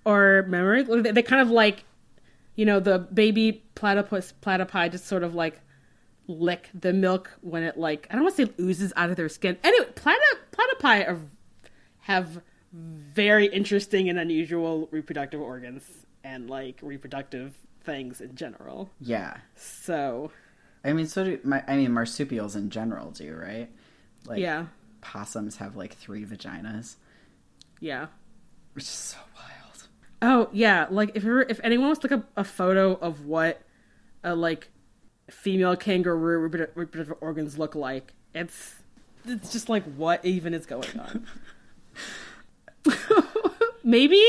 [0.06, 0.84] or memory.
[0.84, 1.84] They, they kind of like
[2.56, 5.60] you know the baby platypus platypi just sort of like
[6.28, 9.30] lick the milk when it like I don't want to say oozes out of their
[9.30, 9.58] skin.
[9.64, 10.18] Anyway, platy,
[10.52, 11.20] platypi are,
[12.00, 12.42] have
[12.74, 15.84] very interesting and unusual reproductive organs
[16.24, 18.90] and like reproductive things in general.
[19.00, 20.32] Yeah, So
[20.86, 21.64] I mean, so do my.
[21.68, 23.70] I mean, marsupials in general do, right?
[24.26, 24.68] Like, yeah,
[25.02, 26.96] possums have like three vaginas,
[27.80, 28.08] yeah.
[28.74, 29.88] which is so wild.
[30.22, 33.64] Oh yeah, like if you're, if anyone wants to look up a photo of what
[34.24, 34.70] a like
[35.30, 38.76] female kangaroo reproductive organs look like, it's
[39.28, 41.26] it's just like what even is going on.
[43.84, 44.24] maybe,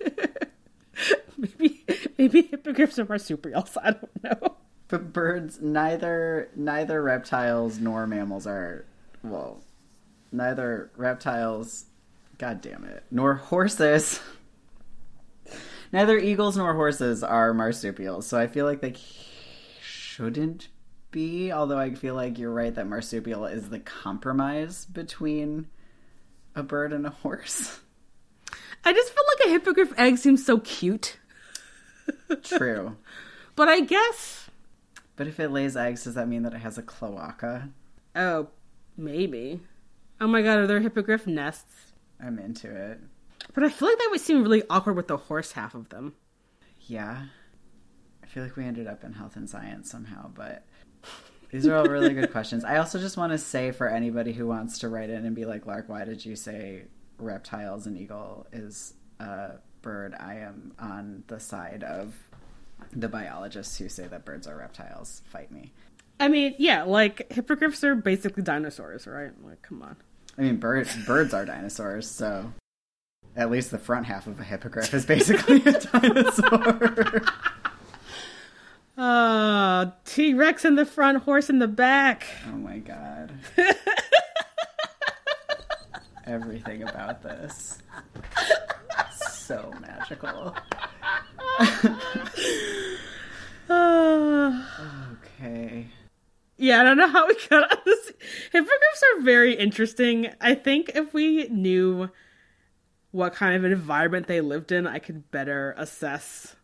[1.38, 1.84] maybe,
[2.18, 3.76] maybe hippogriffs are marsupials.
[3.82, 4.56] I don't know.
[4.88, 8.84] But birds, neither neither reptiles nor mammals are
[9.22, 9.62] well,
[10.30, 11.86] neither reptiles,
[12.38, 14.20] god damn it, nor horses.
[15.94, 18.94] Neither eagles nor horses are marsupials, so I feel like they
[20.12, 20.68] shouldn't
[21.10, 21.50] be.
[21.52, 25.68] Although I feel like you're right that marsupial is the compromise between
[26.54, 27.80] a bird and a horse.
[28.84, 31.18] I just feel like a hippogriff egg seems so cute,
[32.42, 32.96] True,
[33.56, 34.50] but I guess
[35.14, 37.68] but if it lays eggs, does that mean that it has a cloaca?
[38.16, 38.48] oh
[38.96, 39.60] maybe.
[40.20, 41.92] Oh my god, are there hippogriff nests?
[42.20, 43.00] I'm into it.
[43.54, 46.14] But I feel like that would seem really awkward with the horse half of them.
[46.80, 47.26] Yeah.
[48.32, 50.64] I feel like we ended up in health and science somehow, but
[51.50, 52.64] these are all really good questions.
[52.64, 55.44] I also just want to say for anybody who wants to write in and be
[55.44, 56.84] like, Lark, why did you say
[57.18, 60.14] reptiles and eagle is a bird?
[60.18, 62.14] I am on the side of
[62.94, 65.74] The biologists who say that birds are reptiles fight me.
[66.18, 69.32] I mean, yeah, like hippogriffs are basically dinosaurs, right?
[69.44, 69.96] Like, come on.
[70.38, 72.50] I mean, birds birds are dinosaurs, so
[73.36, 77.22] at least the front half of a hippogriff is basically a dinosaur.
[78.96, 82.26] Uh, T Rex in the front, horse in the back.
[82.48, 83.32] oh my god.
[86.26, 87.78] Everything about this.
[89.44, 90.54] So magical.
[93.68, 94.64] Uh,
[95.34, 95.86] Okay.
[96.58, 98.12] yeah, I don't know how we got on this.
[98.52, 100.28] Hippogriffs are very interesting.
[100.40, 102.10] I think if we knew
[103.10, 106.54] what kind of an environment they lived in, I could better assess.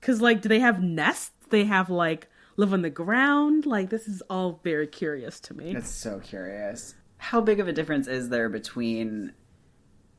[0.00, 1.32] Cause like, do they have nests?
[1.50, 3.66] They have like live on the ground.
[3.66, 5.74] Like, this is all very curious to me.
[5.74, 6.94] It's so curious.
[7.16, 9.32] How big of a difference is there between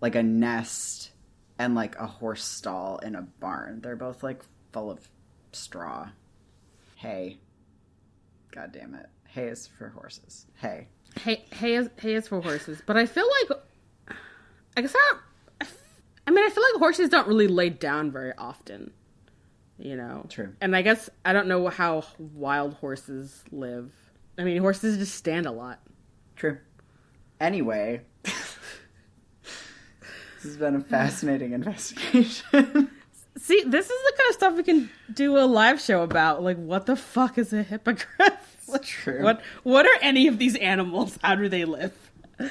[0.01, 1.11] like a nest
[1.57, 3.81] and like a horse stall in a barn?
[3.81, 5.09] They're both like full of
[5.51, 6.09] straw.
[6.95, 7.39] Hay.
[8.51, 9.07] God damn it.
[9.27, 10.47] Hay is for horses.
[10.55, 10.87] Hay.
[11.23, 13.59] Hay, hay is hay is for horses, but I feel like
[14.77, 15.13] I guess I,
[15.59, 15.71] don't,
[16.27, 18.91] I mean I feel like horses don't really lay down very often,
[19.79, 20.25] you know.
[20.29, 20.53] True.
[20.61, 23.91] And I guess I don't know how wild horses live.
[24.37, 25.79] I mean, horses just stand a lot.
[26.35, 26.57] True.
[27.39, 28.57] Anyway, this
[30.43, 32.91] has been a fascinating investigation.
[33.37, 36.43] See, this is the kind of stuff we can do a live show about.
[36.43, 38.57] Like, what the fuck is a hippogriff?
[38.83, 39.23] True.
[39.23, 41.17] What What are any of these animals?
[41.23, 41.93] How do they live?
[42.39, 42.49] Oh,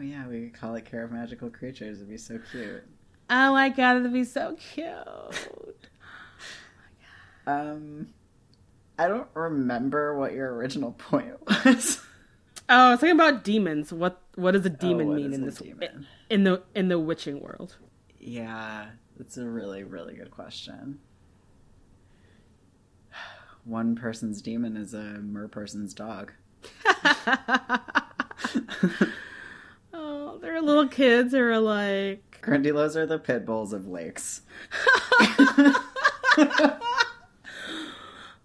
[0.00, 1.98] yeah, we could call it Care of Magical Creatures.
[1.98, 2.82] It'd be so cute.
[3.30, 5.88] Oh my god, it'd be so cute.
[7.46, 8.08] Um,
[8.98, 11.34] I don't remember what your original point
[11.64, 12.00] was.
[12.68, 13.92] Oh, I was talking about demons.
[13.92, 16.06] What What does a demon Oh, mean in a this demon?
[16.30, 17.76] in the in the witching world?
[18.20, 18.86] Yeah,
[19.16, 21.00] that's a really, really good question.
[23.64, 26.32] One person's demon is a mer person's dog.
[29.94, 32.40] Oh, they're little kids who are like.
[32.42, 34.40] Grindylows are the pit bulls of lakes.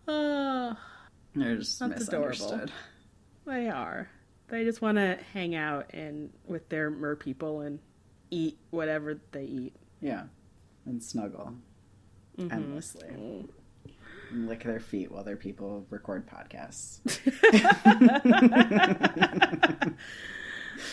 [0.07, 0.77] Oh,
[1.35, 2.61] They're just That's adorable.
[3.45, 4.09] they are.
[4.49, 7.79] They just want to hang out and with their mer people and
[8.31, 9.75] eat whatever they eat.
[10.01, 10.23] Yeah,
[10.85, 11.53] and snuggle
[12.37, 12.51] Mm-hmm.
[12.53, 13.07] endlessly.
[13.09, 16.99] And lick their feet while their people record podcasts.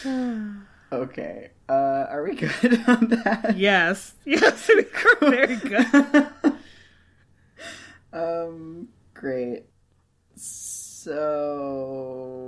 [0.92, 1.72] okay, uh,
[2.08, 3.54] are we good on that?
[3.56, 6.26] Yes, yes, we're very good.
[8.12, 9.64] Um, great.
[11.04, 11.04] So,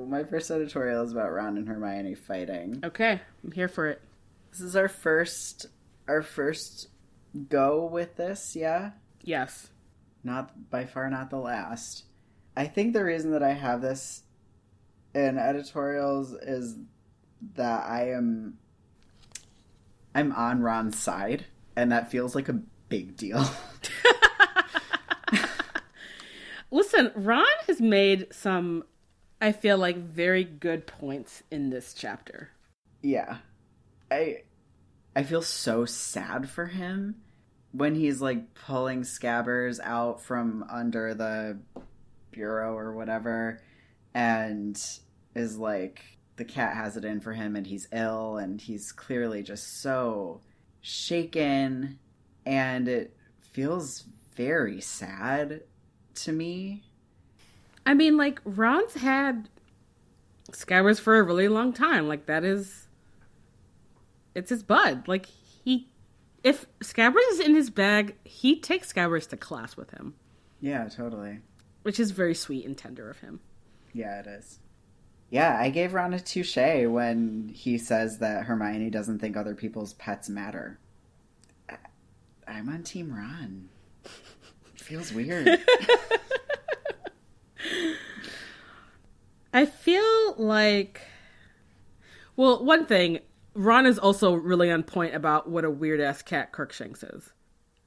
[0.08, 2.80] my first editorial is about Ron and Hermione fighting.
[2.84, 4.02] Okay, I'm here for it.
[4.50, 5.66] This is our first,
[6.08, 6.88] our first
[7.48, 8.90] go with this, yeah?
[9.22, 9.70] Yes.
[10.24, 12.04] Not, by far not the last.
[12.56, 14.22] I think the reason that I have this
[15.14, 16.76] in editorials is
[17.54, 18.58] that I am,
[20.14, 21.46] I'm on Ron's side,
[21.76, 23.44] and that feels like a big deal.
[26.70, 28.84] Listen, Ron has made some,
[29.40, 32.50] I feel like, very good points in this chapter.
[33.02, 33.38] Yeah.
[34.10, 34.42] I
[35.14, 37.16] I feel so sad for him
[37.72, 41.58] when he's like pulling Scabbers out from under the
[42.30, 43.60] bureau or whatever
[44.14, 44.78] and
[45.34, 46.02] is like
[46.36, 50.42] the cat has it in for him and he's ill and he's clearly just so
[50.82, 51.98] shaken
[52.44, 54.04] and it feels
[54.34, 55.62] very sad
[56.16, 56.82] to me.
[57.84, 59.48] I mean, like, Ron's had
[60.50, 62.08] Scabbers for a really long time.
[62.08, 62.86] Like, that is.
[64.34, 65.06] It's his bud.
[65.08, 65.88] Like, he.
[66.42, 70.14] If Scabbers is in his bag, he takes Scabbers to class with him,
[70.60, 71.40] Yeah, totally.
[71.82, 73.40] which is very sweet and tender of him.
[73.92, 74.60] Yeah, it is.
[75.28, 79.94] Yeah, I gave Ron a touche when he says that Hermione doesn't think other people's
[79.94, 80.78] pets matter.
[82.46, 83.68] I'm on Team Ron.
[84.86, 85.48] Feels weird.
[89.52, 91.00] I feel like.
[92.36, 93.18] Well, one thing,
[93.54, 97.32] Ron is also really on point about what a weird ass cat Crookshanks is.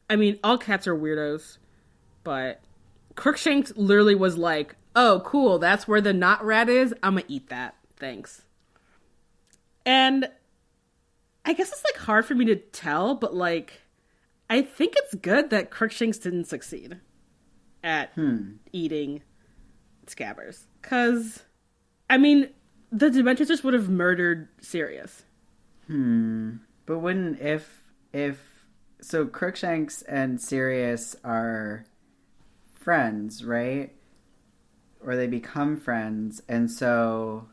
[0.09, 1.59] I mean, all cats are weirdos,
[2.25, 2.59] but
[3.15, 6.93] Crookshanks literally was like, oh, cool, that's where the not rat is.
[7.01, 7.75] I'm gonna eat that.
[7.95, 8.41] Thanks.
[9.85, 10.29] And
[11.45, 13.83] I guess it's like hard for me to tell, but like,
[14.49, 16.99] I think it's good that Crookshanks didn't succeed
[17.83, 18.11] at
[18.71, 19.21] eating
[20.07, 20.65] Scabbers.
[20.81, 21.43] Because,
[22.09, 22.49] I mean,
[22.91, 25.23] the Dementors just would have murdered Sirius.
[25.87, 26.57] Hmm.
[26.85, 27.83] but wouldn't if
[28.13, 28.67] if
[29.01, 31.85] so Crookshanks and Sirius are
[32.73, 33.91] friends, right?
[35.01, 37.47] Or they become friends, and so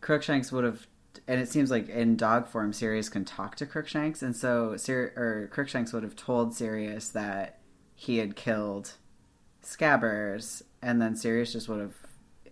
[0.00, 0.86] Crookshanks would have,
[1.26, 5.12] and it seems like in dog form, Sirius can talk to Crookshanks, and so Sir
[5.16, 7.58] or Crookshanks would have told Sirius that
[7.94, 8.92] he had killed
[9.62, 11.94] Scabbers, and then Sirius just would have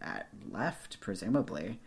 [0.02, 1.80] uh, left, presumably.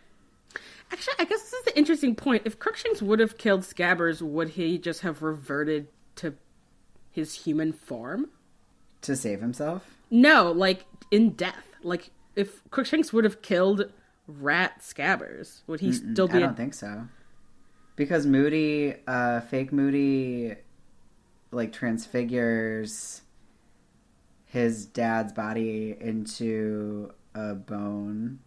[0.92, 2.42] Actually, I guess this is the interesting point.
[2.44, 6.34] If Crookshanks would have killed Scabbers, would he just have reverted to
[7.10, 8.30] his human form?
[9.02, 9.84] To save himself?
[10.10, 11.64] No, like in death.
[11.82, 13.92] Like if Crookshanks would have killed
[14.38, 16.34] Rat Scabbers, would he still be?
[16.34, 17.08] I a- don't think so.
[17.96, 20.54] Because Moody, uh, fake Moody,
[21.50, 23.22] like transfigures
[24.50, 28.40] his dad's body into a bone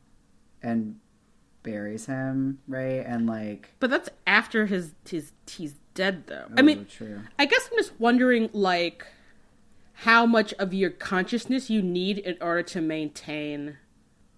[0.61, 0.99] and
[1.63, 3.05] buries him, right?
[3.05, 6.47] And like, But that's after his his he's dead though.
[6.57, 7.21] I oh, mean, true.
[7.39, 9.05] I guess I'm just wondering like
[9.93, 13.77] how much of your consciousness you need in order to maintain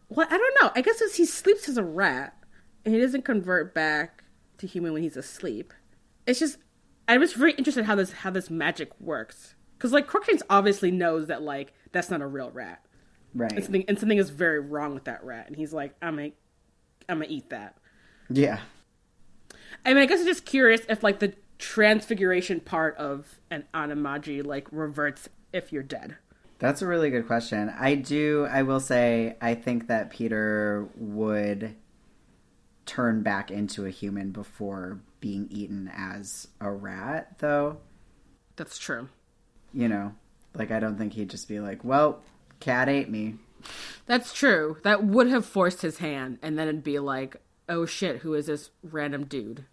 [0.10, 0.72] well, I don't know.
[0.76, 2.36] I guess he sleeps as a rat
[2.84, 4.24] and he doesn't convert back
[4.58, 5.74] to human when he's asleep.
[6.26, 6.58] It's just
[7.08, 9.56] I'm just very interested how this how this magic works.
[9.80, 12.86] Cuz like Crookshanks obviously knows that like that's not a real rat.
[13.34, 13.52] Right.
[13.52, 16.32] And something and something is very wrong with that rat and he's like I'm to
[17.10, 17.78] I'm to eat that.
[18.30, 18.60] Yeah.
[19.86, 24.46] I mean, I guess I'm just curious if like the transfiguration part of an animagi
[24.46, 26.18] like reverts if you're dead.
[26.58, 27.70] That's a really good question.
[27.70, 31.76] I do, I will say, I think that Peter would
[32.86, 37.78] turn back into a human before being eaten as a rat, though.
[38.56, 39.10] That's true.
[39.74, 40.14] You know,
[40.54, 42.22] like, I don't think he'd just be like, well,
[42.62, 43.36] cat ate me.
[44.06, 44.78] That's true.
[44.84, 47.36] That would have forced his hand, and then it'd be like,
[47.68, 49.66] oh shit, who is this random dude?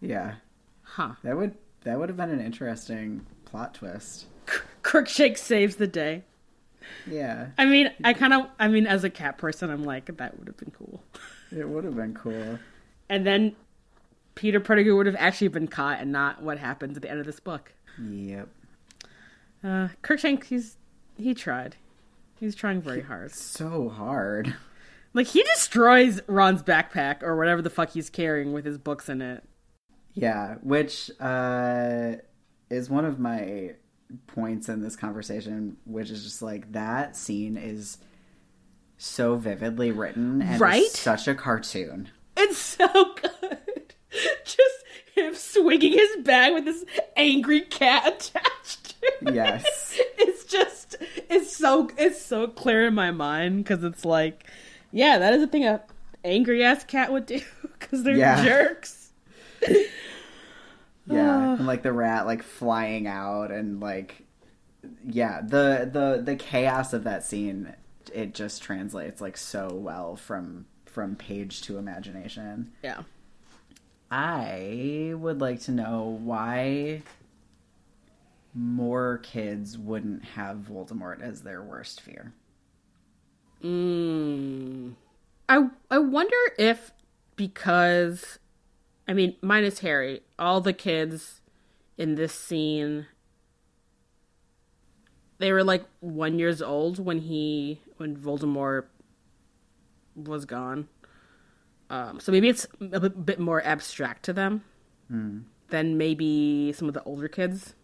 [0.00, 0.36] Yeah.
[0.82, 1.14] Huh.
[1.24, 4.26] That would, that would have been an interesting plot twist.
[4.82, 6.24] Crookshank saves the day.
[7.06, 7.48] Yeah.
[7.58, 10.48] I mean, I kind of, I mean, as a cat person, I'm like, that would
[10.48, 11.02] have been cool.
[11.56, 12.58] It would have been cool.
[13.08, 13.56] And then
[14.34, 17.26] Peter Pettigrew would have actually been caught, and not what happens at the end of
[17.26, 17.72] this book.
[18.00, 18.48] Yep.
[19.62, 20.76] Uh, Crookshank, he's
[21.16, 21.76] he tried.
[22.40, 23.32] He's trying very hard.
[23.32, 24.54] So hard.
[25.14, 29.20] Like he destroys Ron's backpack or whatever the fuck he's carrying with his books in
[29.20, 29.44] it.
[30.14, 32.14] Yeah, which uh,
[32.70, 33.74] is one of my
[34.26, 37.98] points in this conversation, which is just like that scene is
[38.98, 40.84] so vividly written and Right?
[40.86, 42.08] such a cartoon.
[42.36, 43.94] It's so good.
[44.44, 44.84] Just
[45.14, 46.84] him swinging his bag with this
[47.16, 49.34] angry cat attached to it.
[49.34, 49.98] Yes.
[50.18, 50.96] It's just
[51.30, 54.46] it's so it's so clear in my mind because it's like,
[54.92, 55.82] yeah, that is a thing a
[56.24, 57.40] angry ass cat would do
[57.78, 58.44] because they're Yeah.
[58.44, 59.10] jerks.
[61.06, 64.24] Yeah, and like the rat like flying out and like
[65.04, 67.74] yeah, the the the chaos of that scene
[68.12, 72.72] it just translates like so well from from page to imagination.
[72.82, 73.02] Yeah.
[74.10, 77.02] I would like to know why
[78.54, 82.34] more kids wouldn't have Voldemort as their worst fear.
[83.62, 84.94] Mm.
[85.48, 86.92] I I wonder if
[87.36, 88.38] because
[89.06, 91.40] I mean minus Harry, all the kids
[91.98, 93.06] in this scene
[95.38, 98.84] they were like 1 years old when he when Voldemort
[100.14, 100.88] was gone.
[101.90, 104.62] Um, so maybe it's a bit, bit more abstract to them
[105.68, 107.74] than maybe some of the older kids.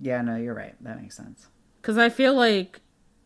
[0.00, 0.74] Yeah, no, you're right.
[0.80, 1.48] That makes sense.
[1.80, 2.80] Because I feel like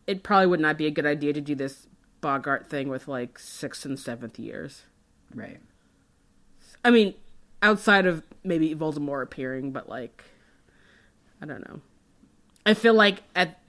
[0.07, 1.87] it probably would not be a good idea to do this
[2.21, 4.83] boggart thing with like sixth and seventh years.
[5.33, 5.59] Right.
[6.83, 7.13] I mean,
[7.61, 10.23] outside of maybe Voldemort appearing, but like,
[11.41, 11.81] I don't know.
[12.65, 13.59] I feel like at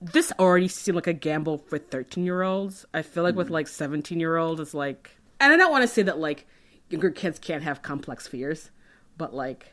[0.00, 2.84] this already seemed like a gamble with thirteen year olds.
[2.92, 3.54] I feel like with mm-hmm.
[3.54, 6.46] like seventeen year olds, it's like, and I don't want to say that like
[6.90, 8.70] younger kids can't have complex fears,
[9.16, 9.72] but like,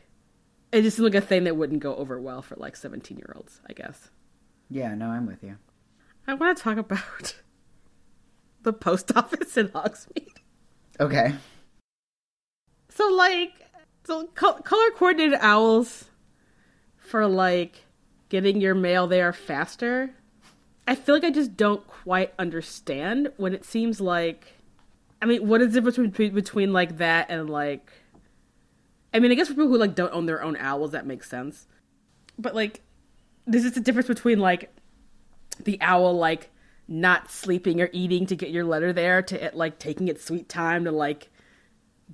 [0.72, 3.32] it just seemed like a thing that wouldn't go over well for like seventeen year
[3.36, 3.60] olds.
[3.68, 4.10] I guess.
[4.68, 5.56] Yeah, no, I'm with you.
[6.26, 7.40] I want to talk about
[8.62, 10.39] the post office in Hogsmeade.
[11.00, 11.32] Okay.
[12.90, 13.52] So like,
[14.04, 16.04] so co- color coordinated owls
[16.96, 17.84] for like
[18.28, 20.10] getting your mail there faster.
[20.86, 24.56] I feel like I just don't quite understand when it seems like.
[25.22, 27.90] I mean, what is the difference between between like that and like?
[29.14, 31.28] I mean, I guess for people who like don't own their own owls, that makes
[31.28, 31.66] sense.
[32.38, 32.82] But like,
[33.46, 34.74] there's just a difference between like
[35.62, 36.50] the owl like
[36.90, 40.48] not sleeping or eating to get your letter there to it like taking its sweet
[40.48, 41.30] time to like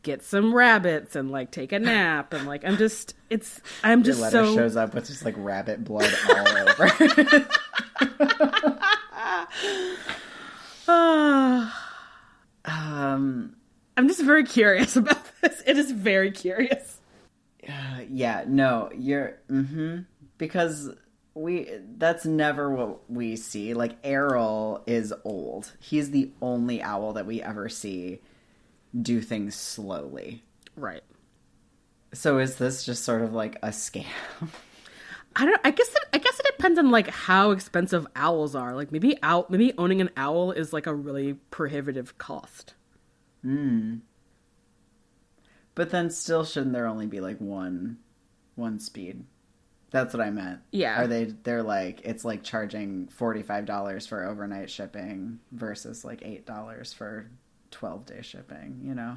[0.02, 4.20] get some rabbits and like take a nap and like I'm just it's I'm just
[4.20, 6.90] Your letter so shows up with just like rabbit blood all over.
[12.66, 13.56] Um,
[13.96, 15.62] I'm just very curious about this.
[15.66, 17.00] It is very curious.
[17.66, 20.00] uh, yeah, no, you're mm-hmm.
[20.38, 20.90] because
[21.36, 21.68] we
[21.98, 23.74] that's never what we see.
[23.74, 25.72] Like Errol is old.
[25.78, 28.20] He's the only owl that we ever see
[29.00, 30.42] do things slowly.
[30.76, 31.02] Right.
[32.14, 34.06] So is this just sort of like a scam?
[35.36, 35.60] I don't.
[35.62, 35.88] I guess.
[35.88, 38.74] It, I guess it depends on like how expensive owls are.
[38.74, 39.44] Like maybe owl.
[39.50, 42.72] Maybe owning an owl is like a really prohibitive cost.
[43.42, 43.96] Hmm.
[45.74, 47.98] But then still shouldn't there only be like one
[48.54, 49.24] one speed?
[49.90, 50.60] That's what I meant.
[50.72, 51.00] Yeah.
[51.02, 57.30] Are they they're like it's like charging $45 for overnight shipping versus like $8 for
[57.72, 59.16] 12-day shipping, you know?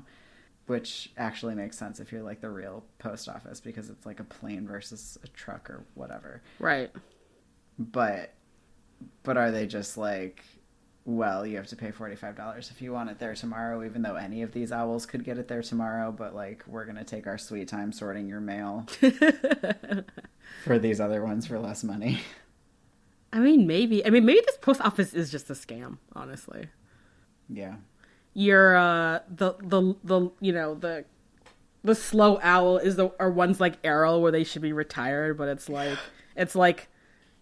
[0.67, 4.23] Which actually makes sense if you're like the real post office because it's like a
[4.23, 6.43] plane versus a truck or whatever.
[6.59, 6.91] Right.
[7.79, 8.33] But
[9.23, 10.43] but are they just like
[11.11, 14.43] well, you have to pay $45 if you want it there tomorrow, even though any
[14.43, 16.11] of these owls could get it there tomorrow.
[16.11, 18.85] But, like, we're going to take our sweet time sorting your mail
[20.63, 22.19] for these other ones for less money.
[23.31, 24.05] I mean, maybe.
[24.05, 25.97] I mean, maybe this post office is just a scam.
[26.15, 26.67] Honestly,
[27.47, 27.75] Yeah.
[28.33, 31.05] you're uh the the the you know the
[31.83, 35.47] the slow owl is the are ones like Errol where they should be retired, but
[35.47, 35.97] it's like
[36.35, 36.87] it's like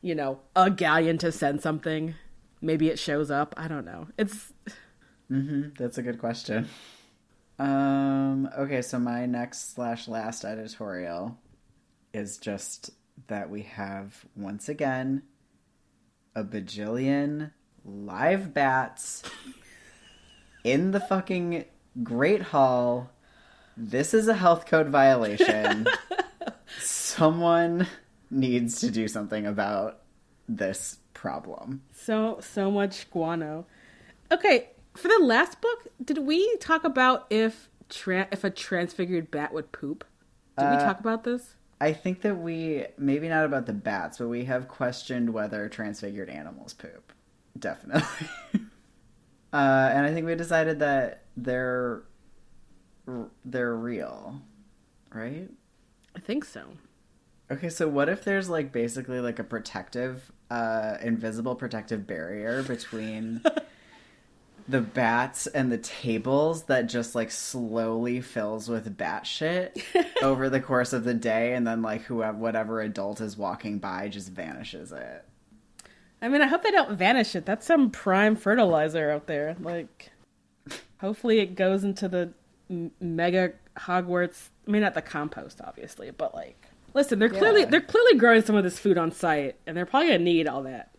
[0.01, 2.15] you know a galleon to send something.
[2.61, 3.53] Maybe it shows up.
[3.57, 4.07] I don't know.
[4.17, 4.53] It's
[5.27, 6.67] hmm That's a good question.
[7.59, 11.37] Um, okay, so my next slash last editorial
[12.13, 12.91] is just
[13.27, 15.23] that we have once again
[16.35, 17.51] a bajillion
[17.83, 19.23] live bats
[20.63, 21.65] in the fucking
[22.03, 23.09] Great Hall.
[23.75, 25.87] This is a health code violation.
[26.79, 27.87] Someone
[28.29, 30.01] needs to do something about
[30.47, 31.81] this problem.
[31.93, 33.65] so so much guano.
[34.31, 39.53] Okay, for the last book, did we talk about if tra- if a transfigured bat
[39.53, 40.03] would poop?
[40.57, 41.55] Did we Uh, talk about this?
[41.79, 46.29] I think that we maybe not about the bats, but we have questioned whether transfigured
[46.29, 47.13] animals poop.
[47.57, 48.27] Definitely.
[49.53, 52.03] uh, and I think we decided that they're
[53.45, 54.41] they're real,
[55.13, 55.49] right?
[56.15, 56.63] I think so.
[57.49, 63.41] Okay, so what if there's like basically like a protective, uh, invisible protective barrier between
[64.67, 69.81] the bats and the tables that just like slowly fills with bat shit
[70.21, 74.07] over the course of the day, and then like whoever, whatever adult is walking by
[74.07, 75.25] just vanishes it.
[76.21, 77.45] I mean, I hope they don't vanish it.
[77.45, 79.55] That's some prime fertilizer out there.
[79.59, 80.11] Like,
[80.99, 82.31] hopefully it goes into the
[82.69, 84.49] m- mega Hogwarts.
[84.67, 86.66] I mean, not the compost, obviously, but like,
[86.97, 87.67] listen, they're clearly Yeah.
[87.67, 90.63] they're clearly growing some of this food on site, and they're probably gonna need all
[90.63, 90.91] that.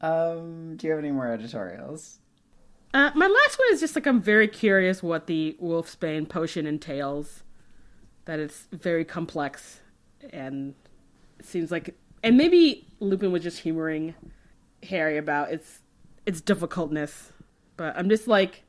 [0.00, 2.18] Um, do you have any more editorials?
[2.94, 7.42] Uh, my last one is just like I'm very curious what the Wolfsbane potion entails.
[8.24, 9.80] That it's very complex,
[10.30, 10.74] and
[11.42, 11.94] seems like,
[12.24, 14.14] and maybe Lupin was just humoring
[14.84, 15.80] Harry about its
[16.24, 17.32] its difficultness.
[17.76, 18.64] But I'm just like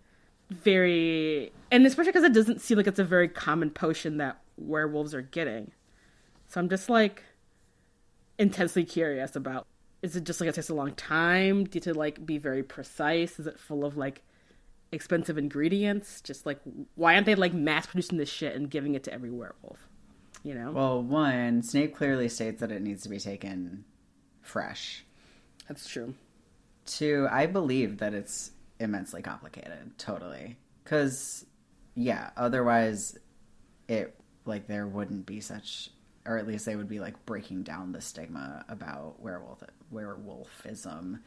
[0.50, 5.14] very, and especially because it doesn't seem like it's a very common potion that werewolves
[5.14, 5.72] are getting.
[6.48, 7.24] So I'm just like
[8.38, 9.68] intensely curious about
[10.02, 11.64] is it just like it takes a long time?
[11.64, 13.40] Do you have to like be very precise?
[13.40, 14.24] Is it full of like
[14.92, 16.22] expensive ingredients?
[16.22, 16.60] Just like
[16.96, 19.88] why aren't they like mass producing this shit and giving it to every werewolf?
[20.44, 20.72] You know?
[20.72, 23.84] Well, one, Snape clearly states that it needs to be taken
[24.42, 25.04] fresh.
[25.68, 26.14] that's true.
[26.86, 30.56] Two, I believe that it's immensely complicated, totally.
[30.84, 31.46] Because,
[31.96, 33.18] yeah, otherwise,
[33.90, 35.90] it, like, there wouldn't be such,
[36.28, 39.64] or at least they would be, like, breaking down the stigma about werewolf,
[39.94, 41.20] werewolfism.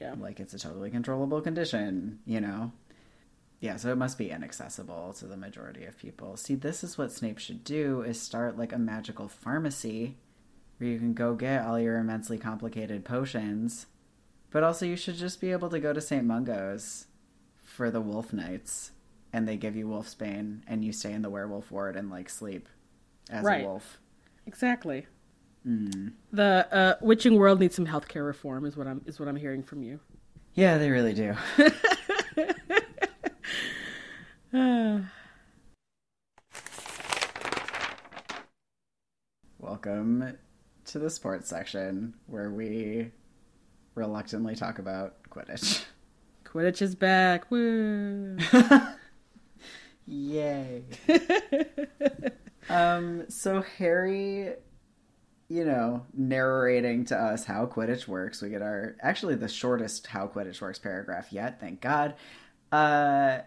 [0.00, 2.72] yeah Like, it's a totally controllable condition, you know?
[3.60, 6.36] Yeah, so it must be inaccessible to the majority of people.
[6.36, 10.16] See, this is what Snape should do, is start, like, a magical pharmacy
[10.78, 13.86] where you can go get all your immensely complicated potions.
[14.50, 16.24] But also, you should just be able to go to St.
[16.24, 17.06] Mungo's
[17.62, 18.92] for the wolf nights,
[19.32, 22.68] and they give you wolfsbane, and you stay in the werewolf ward and, like, sleep
[23.28, 23.64] as Right.
[23.64, 23.98] a wolf.
[24.48, 25.06] Exactly
[26.32, 29.62] the uh, witching world needs some healthcare reform is what i'm is what i'm hearing
[29.62, 30.00] from you
[30.54, 31.36] Yeah, they really do.
[39.58, 40.36] Welcome
[40.86, 43.10] to the sports section where we
[43.94, 45.84] reluctantly talk about Quidditch.
[46.44, 48.38] quidditch is back Woo.
[50.06, 50.84] Yay.
[52.68, 54.54] um, so Harry,
[55.48, 58.42] you know, narrating to us how Quidditch works.
[58.42, 62.14] We get our actually the shortest how Quidditch works paragraph yet, thank God.
[62.70, 63.38] Uh,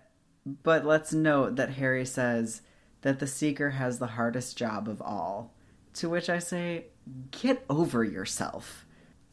[0.64, 2.62] but let's note that Harry says
[3.02, 5.54] that the seeker has the hardest job of all.
[5.96, 6.86] To which I say,
[7.32, 8.86] get over yourself.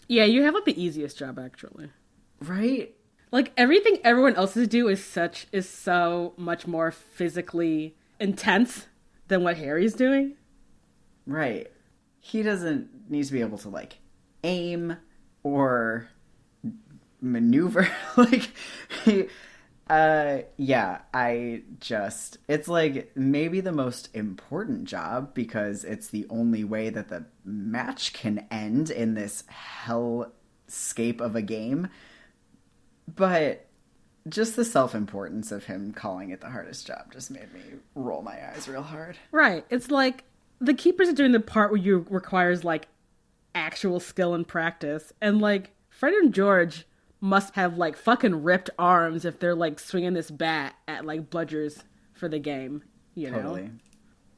[0.08, 1.90] Yeah, you have like the easiest job actually.
[2.40, 2.94] Right?
[3.30, 8.86] Like everything everyone else else's do is such is so much more physically intense
[9.28, 10.34] than what Harry's doing.
[11.26, 11.70] Right.
[12.20, 13.98] He doesn't need to be able to like
[14.42, 14.96] aim
[15.42, 16.08] or
[17.20, 18.50] maneuver like
[19.04, 19.28] he
[19.90, 26.62] uh yeah, I just it's like maybe the most important job because it's the only
[26.62, 29.44] way that the match can end in this
[29.86, 31.88] hellscape of a game.
[33.06, 33.67] But
[34.28, 37.60] just the self-importance of him calling it the hardest job just made me
[37.94, 39.16] roll my eyes real hard.
[39.32, 39.64] Right.
[39.70, 40.24] It's like
[40.60, 42.88] the keepers are doing the part where you requires like
[43.54, 46.84] actual skill and practice, and like Fred and George
[47.20, 51.82] must have like fucking ripped arms if they're like swinging this bat at like bludgers
[52.12, 52.82] for the game,
[53.14, 53.38] you know.
[53.38, 53.70] Totally.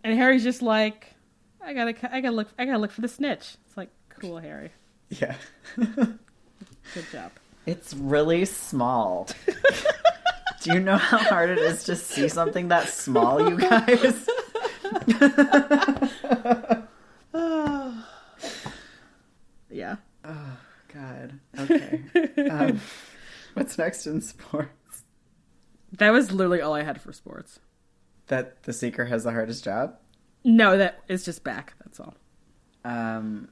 [0.03, 1.15] And Harry's just like,
[1.63, 3.57] I gotta, I gotta look, I gotta look for the snitch.
[3.67, 4.71] It's like, cool, Harry,
[5.11, 5.35] Yeah.
[5.77, 6.19] good
[7.13, 7.33] job.
[7.67, 9.29] It's really small.
[10.63, 14.29] Do you know how hard it is to see something that small, you guys?
[19.71, 19.97] Yeah.
[20.25, 20.57] Oh,
[20.93, 21.39] God.
[21.59, 22.01] Okay.
[22.51, 22.81] Um,
[23.55, 25.03] what's next in sports?
[25.93, 27.61] That was literally all I had for sports.
[28.27, 29.97] That the seeker has the hardest job?
[30.45, 31.75] No, that is just back.
[31.81, 32.15] That's all.
[32.85, 33.49] Um,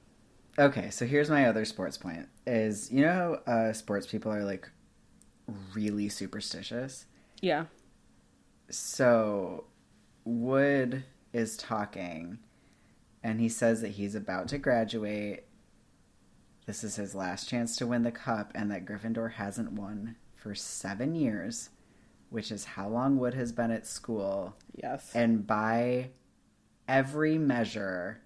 [0.59, 4.68] okay, so here's my other sports point: is you know uh, sports people are like
[5.74, 7.06] really superstitious.
[7.40, 7.66] Yeah.
[8.70, 9.64] So
[10.24, 12.39] Wood is talking,
[13.22, 15.44] and he says that he's about to graduate.
[16.66, 20.55] This is his last chance to win the cup, and that Gryffindor hasn't won for
[20.55, 21.70] seven years,
[22.28, 24.55] which is how long Wood has been at school.
[24.74, 25.10] Yes.
[25.14, 26.10] And by
[26.86, 28.20] every measure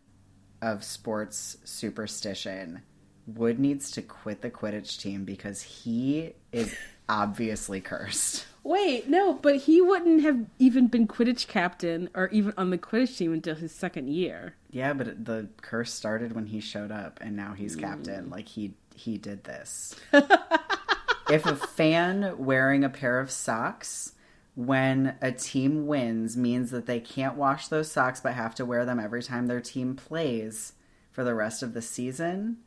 [0.63, 2.81] of sports superstition,
[3.27, 6.75] Wood needs to quit the Quidditch team because he is
[7.09, 8.47] obviously cursed.
[8.65, 13.17] Wait, no, but he wouldn't have even been Quidditch captain or even on the Quidditch
[13.19, 14.55] team until his second year.
[14.71, 18.27] Yeah, but the curse started when he showed up, and now he's captain.
[18.27, 18.31] Mm.
[18.31, 19.97] Like he he did this.
[20.13, 24.12] if a fan wearing a pair of socks
[24.55, 28.85] when a team wins means that they can't wash those socks but have to wear
[28.85, 30.75] them every time their team plays
[31.11, 32.59] for the rest of the season,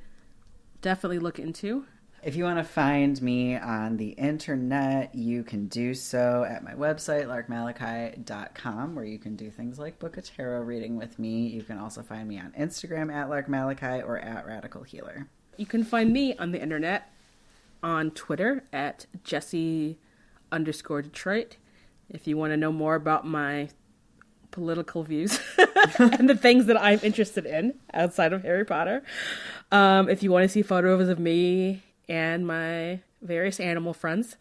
[0.83, 1.87] definitely look into.
[2.23, 6.75] If you want to find me on the internet, you can do so at my
[6.75, 11.47] website, larkmalachi.com, where you can do things like book a tarot reading with me.
[11.47, 15.29] You can also find me on Instagram at larkmalachi or at radical healer.
[15.57, 17.11] You can find me on the internet
[17.83, 19.99] on Twitter at Jesse
[20.51, 21.57] underscore Detroit.
[22.09, 23.69] If you want to know more about my
[24.51, 25.41] political views
[25.99, 29.03] and the things that I'm interested in outside of Harry Potter.
[29.71, 34.37] Um, if you want to see photos of me and my various animal friends,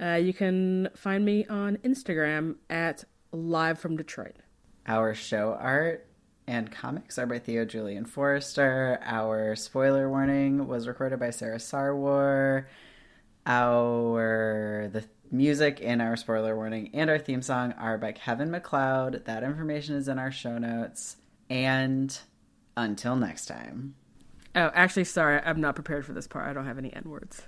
[0.00, 4.36] uh, you can find me on Instagram at Live from Detroit.
[4.86, 6.06] Our show art
[6.46, 8.98] and comics are by Theo Julian Forrester.
[9.02, 12.66] Our spoiler warning was recorded by Sarah Sarwar.
[13.46, 19.24] Our the music in our spoiler warning and our theme song are by Kevin MacLeod.
[19.24, 21.16] That information is in our show notes.
[21.50, 22.16] And
[22.76, 23.94] until next time.
[24.56, 26.48] Oh, actually, sorry, I'm not prepared for this part.
[26.48, 27.42] I don't have any N words.